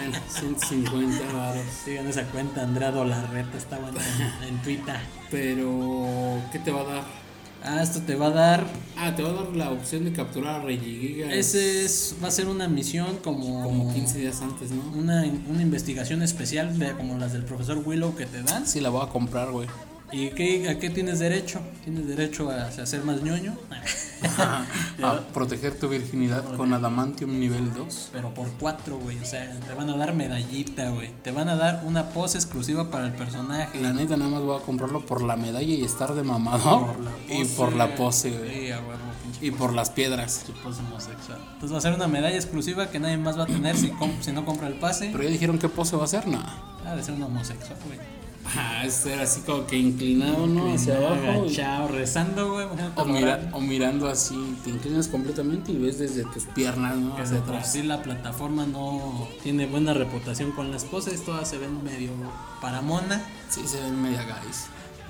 Bueno, 0.00 0.18
150 0.28 1.32
varos. 1.32 1.64
Sigan 1.84 2.06
esa 2.06 2.24
cuenta, 2.24 2.62
Andrado 2.62 3.04
Larreta, 3.04 3.58
está 3.58 3.78
bueno 3.78 3.98
en, 4.00 4.48
en 4.48 4.62
Twitter. 4.62 4.96
Pero, 5.30 6.40
¿qué 6.52 6.58
te 6.58 6.70
va 6.70 6.80
a 6.80 6.84
dar? 6.84 7.20
Ah, 7.62 7.82
esto 7.82 8.00
te 8.00 8.14
va 8.14 8.28
a 8.28 8.30
dar. 8.30 8.66
Ah, 8.96 9.14
te 9.14 9.22
va 9.22 9.30
a 9.30 9.32
dar 9.32 9.48
la 9.54 9.70
opción 9.70 10.04
de 10.04 10.12
capturar 10.12 10.60
a 10.60 10.64
Regigiga. 10.64 11.30
Ese 11.30 11.84
es, 11.84 12.16
va 12.22 12.28
a 12.28 12.30
ser 12.30 12.48
una 12.48 12.68
misión 12.68 13.18
como. 13.18 13.62
Como 13.62 13.92
15 13.92 14.18
días 14.18 14.40
antes, 14.40 14.70
¿no? 14.70 14.82
Una, 14.98 15.24
una 15.48 15.62
investigación 15.62 16.22
especial 16.22 16.78
de, 16.78 16.92
como 16.92 17.18
las 17.18 17.34
del 17.34 17.44
profesor 17.44 17.82
Willow 17.84 18.16
que 18.16 18.24
te 18.24 18.42
dan. 18.42 18.66
Sí, 18.66 18.80
la 18.80 18.88
voy 18.88 19.04
a 19.04 19.10
comprar, 19.10 19.50
güey. 19.50 19.68
¿Y 20.12 20.30
qué, 20.30 20.68
a 20.68 20.78
qué 20.78 20.90
tienes 20.90 21.18
derecho? 21.18 21.60
¿Tienes 21.84 22.06
derecho 22.06 22.50
a, 22.50 22.66
a 22.66 22.86
ser 22.86 23.04
más 23.04 23.22
ñoño? 23.22 23.56
a 25.02 25.20
proteger 25.32 25.78
tu 25.78 25.88
virginidad 25.88 26.44
con 26.56 26.72
Adamantium 26.74 27.38
nivel 27.38 27.72
2. 27.72 28.10
Pero 28.12 28.34
por 28.34 28.48
cuatro, 28.58 28.98
güey. 28.98 29.18
O 29.18 29.24
sea, 29.24 29.50
te 29.66 29.74
van 29.74 29.88
a 29.88 29.96
dar 29.96 30.14
medallita, 30.14 30.90
güey. 30.90 31.10
Te 31.22 31.32
van 31.32 31.48
a 31.48 31.56
dar 31.56 31.82
una 31.84 32.10
pose 32.10 32.38
exclusiva 32.38 32.90
para 32.90 33.06
el 33.06 33.12
personaje. 33.12 33.80
La 33.80 33.92
neta, 33.92 34.16
nada 34.16 34.30
más 34.30 34.42
voy 34.42 34.58
a 34.58 34.62
comprarlo 34.62 35.04
por 35.06 35.22
la 35.22 35.36
medalla 35.36 35.74
y 35.74 35.84
estar 35.84 36.14
de 36.14 36.22
mamador. 36.22 36.96
y 37.28 37.44
por 37.44 37.74
la 37.74 37.94
pose, 37.94 38.30
güey. 38.30 38.66
Sí, 38.66 38.70
a 38.72 38.78
huevo, 38.80 38.98
pinche 39.22 39.46
Y 39.46 39.50
por 39.52 39.72
las 39.72 39.90
piedras. 39.90 40.44
pose 40.62 40.80
homosexual. 40.80 41.38
Entonces 41.54 41.72
va 41.72 41.78
a 41.78 41.82
ser 41.82 41.94
una 41.94 42.08
medalla 42.08 42.36
exclusiva 42.36 42.90
que 42.90 42.98
nadie 42.98 43.16
más 43.16 43.38
va 43.38 43.44
a 43.44 43.46
tener 43.46 43.76
si, 43.76 43.92
si 44.20 44.32
no 44.32 44.44
compra 44.44 44.68
el 44.68 44.74
pase. 44.74 45.10
Pero 45.12 45.24
ya 45.24 45.30
dijeron 45.30 45.58
qué 45.58 45.68
pose 45.68 45.96
va 45.96 46.04
a 46.04 46.08
ser, 46.08 46.26
no. 46.26 46.42
Ha 46.84 46.94
de 46.94 47.02
ser 47.02 47.14
un 47.14 47.22
homosexual, 47.22 47.78
güey. 47.86 48.19
Ah, 48.44 48.84
ser 48.88 49.20
así 49.20 49.42
como 49.42 49.66
que 49.66 49.76
inclinado, 49.76 50.46
¿no? 50.46 50.72
Hacia 50.74 50.96
abajo. 50.96 51.44
y- 51.46 51.54
Agachado, 51.54 51.88
rezando, 51.88 52.52
güey. 52.54 52.66
O, 52.96 53.04
mira- 53.04 53.50
o 53.52 53.60
mirando 53.60 54.08
así, 54.08 54.34
te 54.64 54.70
inclinas 54.70 55.08
completamente 55.08 55.70
y 55.72 55.78
ves 55.78 55.98
desde 55.98 56.24
tus 56.24 56.44
piernas, 56.46 56.96
¿no? 56.96 57.16
Hacia 57.16 57.38
atrás. 57.38 57.70
sí 57.72 57.82
la 57.82 58.02
plataforma 58.02 58.66
no 58.66 59.28
tiene 59.42 59.66
buena 59.66 59.92
reputación 59.94 60.52
con 60.52 60.72
las 60.72 60.84
poses, 60.84 61.24
todas 61.24 61.48
se 61.48 61.58
ven 61.58 61.84
medio 61.84 62.10
para 62.60 62.80
mona. 62.80 63.22
Sí, 63.48 63.60
se 63.66 63.80
ven 63.80 64.00
media 64.02 64.22
guys. 64.24 64.66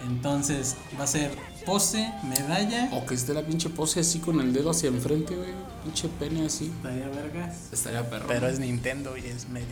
Entonces 0.06 0.76
va 0.98 1.04
a 1.04 1.06
ser 1.06 1.30
pose, 1.66 2.10
medalla. 2.24 2.88
O 2.92 3.06
que 3.06 3.14
esté 3.14 3.32
la 3.34 3.42
pinche 3.42 3.68
pose 3.70 4.00
así 4.00 4.18
con 4.18 4.40
el 4.40 4.52
dedo 4.52 4.70
hacia 4.70 4.88
enfrente, 4.88 5.36
güey. 5.36 5.50
Pinche 5.84 6.08
pene 6.18 6.46
así. 6.46 6.66
Estaría 6.76 7.08
vergas. 7.08 7.56
Estaría 7.72 8.08
perro. 8.10 8.26
Pero 8.28 8.48
es 8.48 8.58
Nintendo 8.58 9.16
y 9.16 9.20
es 9.26 9.48
medio. 9.48 9.66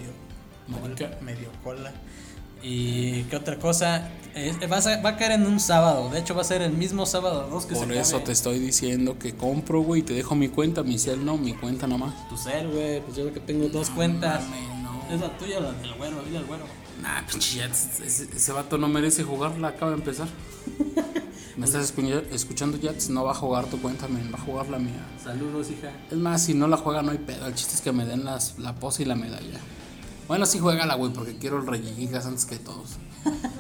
Marica. 0.68 1.10
medio 1.22 1.48
cola. 1.64 1.92
Y 2.62 3.22
qué 3.24 3.36
otra 3.36 3.58
cosa, 3.58 4.10
Eh, 4.34 4.54
va, 4.70 4.76
a, 4.76 4.82
ser- 4.82 5.04
va 5.04 5.10
a 5.10 5.16
caer 5.16 5.32
en 5.32 5.46
un 5.46 5.58
sábado, 5.58 6.10
de 6.10 6.20
hecho 6.20 6.32
va 6.34 6.42
a 6.42 6.44
ser 6.44 6.62
el 6.62 6.72
mismo 6.72 7.06
sábado 7.06 7.48
2 7.50 7.66
que 7.66 7.74
Por 7.74 7.88
se 7.88 7.98
eso 7.98 8.20
te 8.20 8.30
estoy 8.30 8.58
diciendo 8.60 9.18
que 9.18 9.34
compro, 9.34 9.80
güey, 9.80 10.02
te 10.02 10.12
dejo 10.12 10.36
mi 10.36 10.48
cuenta, 10.48 10.84
mi 10.84 10.96
cel 10.98 11.24
no, 11.24 11.36
mi 11.36 11.54
cuenta 11.54 11.86
nomás. 11.88 12.28
tu 12.28 12.36
cel, 12.36 12.68
güey, 12.68 13.00
pues 13.00 13.16
yo 13.16 13.24
lo 13.24 13.32
que 13.32 13.40
tengo 13.40 13.68
dos 13.68 13.90
cuentas. 13.90 14.44
mames, 14.44 14.82
no. 14.82 15.14
Es 15.14 15.20
la 15.20 15.36
tuya 15.38 15.58
o 15.58 15.62
la 15.62 15.72
del 15.72 15.92
güero, 15.94 16.22
dile 16.24 16.38
al 16.38 16.44
güero. 16.44 16.64
Nah, 17.02 17.22
pinche 17.28 17.64
ese, 17.64 18.28
ese 18.36 18.52
vato 18.52 18.76
no 18.78 18.86
merece 18.86 19.24
jugarla, 19.24 19.68
acaba 19.68 19.90
de 19.92 19.96
empezar. 19.98 20.28
¿Me 21.56 21.64
estás 21.66 21.92
escuchando, 22.30 22.78
Jats? 22.80 23.08
No 23.10 23.24
va 23.24 23.32
a 23.32 23.34
jugar 23.34 23.66
tu 23.66 23.80
cuenta, 23.80 24.06
men, 24.06 24.30
va 24.32 24.38
a 24.38 24.42
jugar 24.42 24.68
la 24.68 24.78
mía. 24.78 25.04
Saludos, 25.22 25.68
hija. 25.70 25.90
Es 26.10 26.16
más, 26.16 26.44
si 26.44 26.54
no 26.54 26.68
la 26.68 26.76
juega 26.76 27.02
no 27.02 27.10
hay 27.10 27.18
pedo, 27.18 27.46
el 27.46 27.54
chiste 27.54 27.74
es 27.74 27.80
que 27.80 27.90
me 27.90 28.04
den 28.04 28.24
las, 28.24 28.56
la 28.58 28.74
pose 28.76 29.02
y 29.02 29.06
la 29.06 29.16
medalla. 29.16 29.58
Bueno, 30.28 30.46
sí 30.46 30.58
juégala, 30.58 30.94
güey, 30.94 31.12
porque 31.12 31.36
quiero 31.36 31.58
el 31.58 31.66
Regigigas 31.66 32.26
antes 32.26 32.44
que 32.44 32.56
todos. 32.56 32.98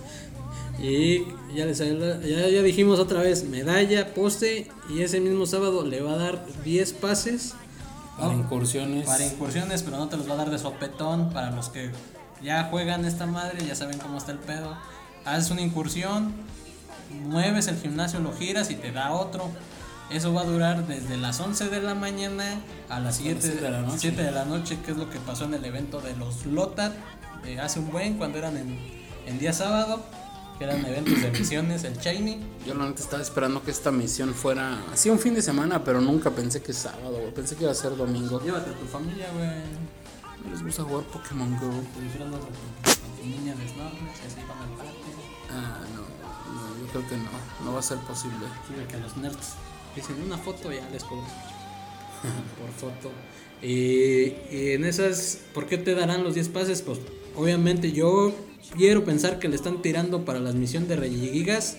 Y 0.80 1.24
ya 1.54 1.66
les 1.66 1.78
ya, 1.78 2.48
ya 2.48 2.62
dijimos 2.62 3.00
otra 3.00 3.20
vez, 3.20 3.42
medalla, 3.44 4.14
poste 4.14 4.70
y 4.88 5.02
ese 5.02 5.18
mismo 5.18 5.44
sábado 5.44 5.84
le 5.84 6.00
va 6.00 6.12
a 6.12 6.16
dar 6.16 6.46
10 6.64 6.92
pases 6.94 7.54
Para 8.16 8.32
¿no? 8.32 8.38
incursiones. 8.38 9.04
para 9.06 9.26
incursiones, 9.26 9.82
pero 9.82 9.96
no 9.96 10.08
te 10.08 10.16
los 10.16 10.28
va 10.28 10.34
a 10.34 10.36
dar 10.36 10.50
de 10.50 10.58
sopetón 10.58 11.30
para 11.30 11.50
los 11.50 11.68
que 11.68 11.90
ya 12.44 12.68
juegan 12.70 13.04
esta 13.04 13.26
madre, 13.26 13.66
ya 13.66 13.74
saben 13.74 13.98
cómo 13.98 14.18
está 14.18 14.30
el 14.30 14.38
pedo. 14.38 14.76
Haces 15.24 15.50
una 15.50 15.62
incursión, 15.62 16.32
mueves 17.24 17.66
el 17.66 17.76
gimnasio, 17.76 18.20
lo 18.20 18.32
giras 18.32 18.70
y 18.70 18.76
te 18.76 18.92
da 18.92 19.10
otro. 19.12 19.50
Eso 20.10 20.32
va 20.32 20.40
a 20.40 20.44
durar 20.44 20.86
desde 20.86 21.18
las 21.18 21.38
11 21.38 21.68
de 21.68 21.82
la 21.82 21.94
mañana 21.94 22.60
a 22.88 22.98
las 22.98 23.16
7 23.16 23.38
siete 23.42 23.60
de 23.60 23.70
la 23.70 23.82
noche. 23.82 23.98
7 23.98 24.22
de 24.22 24.30
la 24.30 24.44
noche, 24.46 24.78
que 24.84 24.92
es 24.92 24.96
lo 24.96 25.10
que 25.10 25.18
pasó 25.18 25.44
en 25.44 25.54
el 25.54 25.64
evento 25.64 26.00
de 26.00 26.16
los 26.16 26.46
Lotat 26.46 26.94
de 27.42 27.60
hace 27.60 27.78
un 27.78 27.90
buen, 27.90 28.16
cuando 28.16 28.38
eran 28.38 28.56
en, 28.56 28.78
en 29.26 29.38
día 29.38 29.52
sábado, 29.52 30.00
que 30.58 30.64
eran 30.64 30.84
eventos 30.84 31.20
de 31.20 31.30
misiones, 31.30 31.84
el 31.84 31.98
Shiny. 31.98 32.40
Yo 32.66 32.74
la 32.74 32.86
neta 32.86 33.02
estaba 33.02 33.22
esperando 33.22 33.62
que 33.62 33.70
esta 33.70 33.90
misión 33.90 34.34
fuera 34.34 34.78
así 34.92 35.10
un 35.10 35.18
fin 35.18 35.34
de 35.34 35.42
semana, 35.42 35.84
pero 35.84 36.00
nunca 36.00 36.30
pensé 36.30 36.62
que 36.62 36.72
sábado, 36.72 37.12
güey. 37.12 37.32
Pensé 37.34 37.54
que 37.56 37.64
iba 37.64 37.72
a 37.72 37.74
ser 37.74 37.94
domingo. 37.94 38.40
Llévate 38.42 38.70
a 38.70 38.74
tu 38.74 38.86
familia, 38.86 39.26
güey. 39.34 39.48
No 40.42 40.50
les 40.50 40.62
gusta 40.62 40.84
jugar 40.84 41.04
Pokémon 41.04 41.50
Go. 41.60 41.70
Te 41.94 42.00
disfrazas 42.00 42.34
a 42.34 42.38
tu, 42.38 42.90
a 42.90 43.20
tu 43.20 43.26
niña 43.26 43.54
de 43.54 43.68
Snorlax 43.68 44.18
y 44.24 44.26
así 44.26 44.40
van 44.48 44.58
al 44.58 44.76
parque. 44.76 45.10
Ah, 45.50 45.80
no, 45.94 46.00
no, 46.00 46.78
yo 46.80 46.86
creo 46.92 47.08
que 47.08 47.16
no, 47.16 47.64
no 47.64 47.72
va 47.74 47.80
a 47.80 47.82
ser 47.82 47.98
posible. 47.98 48.46
Sí, 48.66 48.74
que 48.88 48.98
los 48.98 49.16
nerds 49.16 49.54
dicen 49.98 50.16
una 50.24 50.38
foto 50.38 50.72
ya 50.72 50.88
les 50.90 51.04
puedo 51.04 51.22
por 52.58 52.70
foto. 52.76 53.10
Y, 53.62 54.32
y 54.50 54.72
en 54.72 54.84
esas, 54.84 55.38
¿por 55.54 55.66
qué 55.66 55.78
te 55.78 55.94
darán 55.94 56.24
los 56.24 56.34
10 56.34 56.48
pases? 56.50 56.82
Pues 56.82 56.98
obviamente 57.36 57.92
yo 57.92 58.32
quiero 58.76 59.04
pensar 59.04 59.38
que 59.38 59.48
le 59.48 59.56
están 59.56 59.82
tirando 59.82 60.24
para 60.24 60.38
las 60.40 60.54
misiones 60.54 60.88
de 60.88 60.96
Regigigas. 60.96 61.76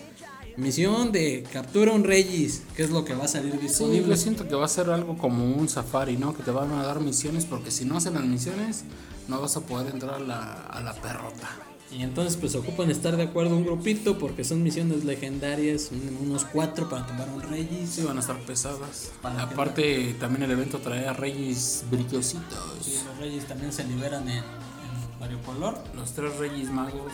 Misión 0.57 1.13
de 1.13 1.43
captura 1.53 1.93
un 1.93 2.03
Regis, 2.03 2.63
que 2.75 2.83
es 2.83 2.89
lo 2.89 3.05
que 3.05 3.13
va 3.13 3.23
a 3.25 3.27
salir 3.29 3.53
Sí, 3.53 3.59
disponible. 3.59 4.09
yo 4.09 4.15
siento 4.17 4.45
que 4.45 4.55
va 4.55 4.65
a 4.65 4.67
ser 4.67 4.89
algo 4.89 5.17
como 5.17 5.45
un 5.55 5.69
safari, 5.69 6.17
¿no? 6.17 6.35
Que 6.35 6.43
te 6.43 6.51
van 6.51 6.69
a 6.73 6.83
dar 6.83 6.99
misiones, 6.99 7.45
porque 7.45 7.71
si 7.71 7.85
no 7.85 7.95
hacen 7.95 8.15
las 8.15 8.25
misiones, 8.25 8.83
no 9.29 9.39
vas 9.39 9.55
a 9.55 9.61
poder 9.61 9.93
entrar 9.93 10.15
a 10.15 10.19
la, 10.19 10.53
a 10.65 10.81
la 10.81 10.93
perrota. 10.95 11.49
Y 11.91 12.03
entonces 12.03 12.37
pues 12.37 12.53
ocupan 12.55 12.91
estar 12.91 13.17
de 13.17 13.23
acuerdo 13.23 13.57
un 13.57 13.65
grupito 13.65 14.19
porque 14.19 14.43
son 14.43 14.61
misiones 14.61 15.05
legendarias, 15.05 15.89
un- 15.91 16.27
unos 16.27 16.45
cuatro 16.45 16.87
para 16.87 17.07
tomar 17.07 17.27
un 17.29 17.41
Regis. 17.41 17.89
Sí, 17.89 18.01
van 18.03 18.17
a 18.17 18.19
estar 18.19 18.37
pesadas. 18.41 19.11
Para 19.23 19.41
Aparte, 19.43 20.15
también 20.19 20.43
el 20.43 20.51
evento 20.51 20.77
trae 20.77 21.07
a 21.07 21.13
Reyes 21.13 21.83
brillositos. 21.89 22.59
Sí, 22.81 22.93
los 23.07 23.17
Reyes 23.17 23.45
también 23.47 23.73
se 23.73 23.83
liberan 23.85 24.29
en, 24.29 24.37
en 24.37 25.19
variocolor. 25.19 25.79
Los 25.95 26.11
tres 26.11 26.37
Reyes 26.37 26.69
Magos. 26.69 27.11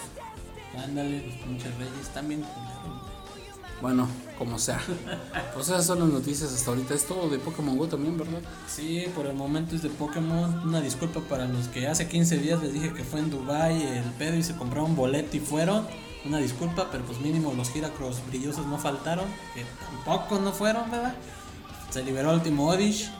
Ándale, 0.77 1.25
los 1.25 1.35
pinches 1.35 1.73
Reyes 1.77 2.09
también. 2.13 2.43
Bueno, 3.81 4.07
como 4.37 4.57
sea. 4.59 4.81
Pues 5.53 5.67
esas 5.67 5.85
son 5.85 5.99
las 5.99 6.09
noticias 6.09 6.51
hasta 6.53 6.71
ahorita. 6.71 6.93
Es 6.93 7.05
todo 7.05 7.29
de 7.29 7.39
Pokémon 7.39 7.77
Go 7.77 7.87
también, 7.87 8.17
¿verdad? 8.17 8.41
Sí, 8.67 9.05
por 9.15 9.25
el 9.25 9.35
momento 9.35 9.75
es 9.75 9.83
de 9.83 9.89
Pokémon. 9.89 10.67
Una 10.67 10.81
disculpa 10.81 11.21
para 11.21 11.47
los 11.47 11.67
que 11.69 11.87
hace 11.87 12.07
15 12.07 12.37
días 12.39 12.61
les 12.61 12.73
dije 12.73 12.93
que 12.93 13.03
fue 13.03 13.19
en 13.19 13.29
Dubai 13.29 13.81
el 13.81 14.11
pedo 14.17 14.35
y 14.35 14.43
se 14.43 14.55
compraron 14.55 14.95
boleto 14.95 15.37
y 15.37 15.39
fueron. 15.39 15.87
Una 16.25 16.39
disculpa, 16.39 16.89
pero 16.91 17.05
pues 17.05 17.19
mínimo 17.19 17.53
los 17.53 17.69
Giracross 17.69 18.25
brillosos 18.27 18.65
no 18.65 18.79
faltaron, 18.79 19.25
que 19.53 19.63
tampoco 19.85 20.39
no 20.39 20.51
fueron, 20.51 20.89
¿verdad? 20.89 21.13
Se 21.91 22.03
liberó 22.03 22.31
el 22.31 22.37
último 22.37 22.67
Odish 22.67 23.11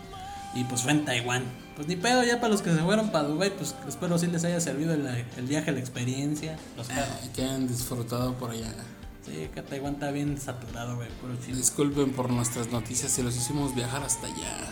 y 0.56 0.64
pues 0.64 0.82
fue 0.82 0.92
en 0.92 1.06
Taiwán. 1.06 1.44
Pues 1.76 1.88
ni 1.88 1.98
pedo, 1.98 2.24
ya 2.24 2.40
para 2.40 2.50
los 2.50 2.62
que 2.62 2.74
se 2.74 2.80
fueron 2.80 3.12
para 3.12 3.28
Dubai, 3.28 3.56
pues 3.56 3.76
espero 3.88 4.18
sí 4.18 4.28
les 4.28 4.44
haya 4.44 4.60
servido 4.60 4.94
el, 4.94 5.06
el 5.06 5.46
viaje, 5.46 5.72
la 5.72 5.80
experiencia, 5.80 6.58
los. 6.76 6.90
Eh, 6.90 6.94
que 7.36 7.46
han 7.46 7.68
disfrutado 7.68 8.34
por 8.34 8.52
allá. 8.52 8.74
Sí, 9.26 9.50
que 9.54 9.62
Taiwán 9.64 9.96
está 9.96 10.12
bien 10.12 10.40
saturado, 10.40 10.98
güey, 10.98 11.10
puro 11.20 11.36
chino. 11.44 11.58
Disculpen 11.58 12.12
por 12.12 12.30
nuestras 12.30 12.72
noticias 12.72 13.12
si 13.12 13.24
los 13.24 13.36
hicimos 13.36 13.74
viajar 13.74 14.04
hasta 14.04 14.28
allá. 14.28 14.68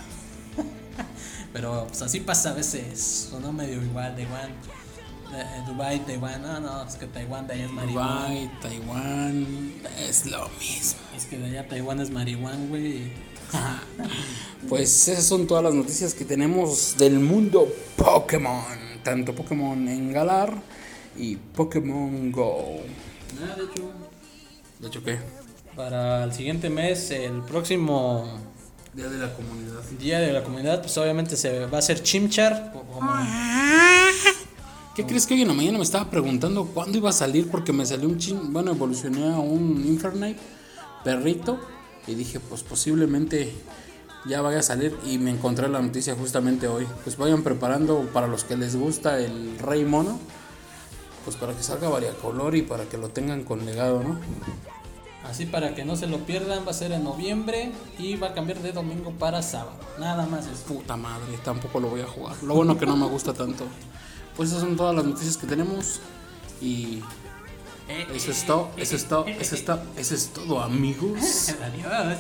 Pero 1.54 1.88
pues 1.88 2.02
así 2.04 2.20
pasa 2.20 2.52
a 2.52 2.54
veces, 2.54 3.30
sonó 3.32 3.52
medio 3.52 3.82
igual, 3.82 4.16
Taiwán, 4.16 4.52
eh, 5.36 5.64
Dubai, 5.66 6.06
Taiwán, 6.06 6.42
no, 6.44 6.60
no, 6.60 6.84
es 6.84 6.96
que 6.96 7.08
Taiwán 7.08 7.48
de 7.48 7.54
allá 7.54 7.66
es 7.66 7.72
marihuana. 7.72 8.28
Dubai, 8.28 8.52
Taiwán, 8.62 9.74
es 10.00 10.26
lo 10.28 10.48
mismo. 10.60 11.00
Es 11.18 11.26
que 11.26 11.40
de 11.40 11.46
allá 11.46 11.68
Taiwán 11.68 12.00
es 12.00 12.12
marihuana, 12.12 12.66
güey. 12.68 13.12
Pues 14.70 15.08
esas 15.10 15.26
son 15.26 15.46
todas 15.46 15.64
las 15.64 15.74
noticias 15.74 16.14
que 16.14 16.26
tenemos 16.26 16.96
del 16.98 17.20
mundo 17.20 17.68
Pokémon. 17.98 18.64
Tanto 19.04 19.36
Pokémon 19.36 19.88
en 19.90 20.14
Galar 20.14 20.54
y 21.18 21.36
Pokémon 21.36 22.32
Go. 22.32 22.80
Nada, 23.40 23.56
de 23.58 23.64
hecho, 23.64 23.92
¿De 24.80 24.88
hecho 24.88 25.04
qué? 25.04 25.20
para 25.76 26.24
el 26.24 26.32
siguiente 26.34 26.70
mes, 26.70 27.10
el 27.10 27.42
próximo 27.42 28.28
Día 28.94 29.10
de 29.10 29.18
la 29.18 29.34
comunidad. 29.34 29.82
día 30.00 30.20
de 30.20 30.32
la 30.32 30.44
comunidad, 30.44 30.82
pues 30.82 30.96
obviamente 31.00 31.36
se 31.36 31.66
va 31.66 31.78
a 31.78 31.80
hacer 31.80 32.04
Chimchar. 32.04 32.72
o- 32.76 32.84
como- 32.94 33.12
¿Qué 34.96 35.04
crees 35.08 35.26
que 35.26 35.34
hoy 35.34 35.42
en 35.42 35.48
la 35.48 35.56
mañana 35.56 35.80
me 35.80 35.84
estaba 35.84 36.08
preguntando 36.12 36.66
cuándo 36.66 36.96
iba 37.00 37.10
a 37.10 37.14
salir? 37.14 37.50
Porque 37.50 37.74
me 37.74 37.84
salió 37.88 38.08
un 38.08 38.20
chin. 38.20 38.54
Bueno, 38.54 38.70
evolucioné 38.72 39.34
a 39.34 39.40
un 39.40 39.84
Infernape 39.88 40.38
perrito. 41.04 41.60
Y 42.06 42.14
dije, 42.14 42.40
pues 42.40 42.62
posiblemente 42.62 43.52
ya 44.28 44.42
vaya 44.44 44.60
a 44.60 44.62
salir. 44.62 44.96
Y 45.08 45.18
me 45.18 45.32
encontré 45.32 45.68
la 45.70 45.82
noticia 45.82 46.14
justamente 46.14 46.68
hoy. 46.68 46.86
Pues 47.04 47.18
vayan 47.18 47.42
preparando 47.42 48.08
para 48.14 48.28
los 48.28 48.44
que 48.44 48.56
les 48.56 48.76
gusta 48.76 49.18
el 49.20 49.58
Rey 49.58 49.84
Mono. 49.86 50.20
Pues 51.24 51.36
para 51.38 51.54
que 51.54 51.64
salga 51.64 51.90
variacolor 51.90 52.56
y 52.56 52.62
para 52.64 52.86
que 52.86 52.98
lo 52.98 53.10
tengan 53.10 53.44
con 53.44 53.66
legado, 53.66 54.04
¿no? 54.04 54.20
Así 55.24 55.46
para 55.46 55.74
que 55.74 55.86
no 55.86 55.96
se 55.96 56.08
lo 56.08 56.20
pierdan, 56.20 56.66
va 56.66 56.72
a 56.72 56.74
ser 56.74 56.92
en 56.92 57.04
noviembre 57.04 57.72
y 57.98 58.18
va 58.18 58.28
a 58.28 58.34
cambiar 58.34 58.60
de 58.60 58.74
domingo 58.74 59.12
para 59.12 59.42
sábado. 59.42 59.78
Nada 59.98 60.26
más 60.26 60.48
eso. 60.48 60.64
Puta 60.68 60.98
madre, 60.98 61.38
tampoco 61.44 61.80
lo 61.80 61.88
voy 61.88 62.02
a 62.02 62.08
jugar. 62.08 62.36
Lo 62.44 62.56
bueno 62.56 62.78
que 62.78 62.86
no 62.86 62.98
me 62.98 63.08
gusta 63.08 63.34
tanto. 63.34 63.66
Pues 64.36 64.50
esas 64.50 64.62
son 64.62 64.76
todas 64.76 64.94
las 64.96 65.06
noticias 65.06 65.38
que 65.38 65.48
tenemos. 65.48 66.02
Y 66.62 67.02
eso 68.14 68.32
es 68.32 68.46
todo, 68.46 68.70
eso 68.78 68.96
es 68.96 69.06
todo, 69.06 69.26
eso 69.28 69.56
es 69.56 69.66
todo, 69.66 69.82
eso 69.98 70.16
es 70.16 70.28
todo, 70.30 70.60
amigos. 70.62 71.50
Adiós. 71.62 72.18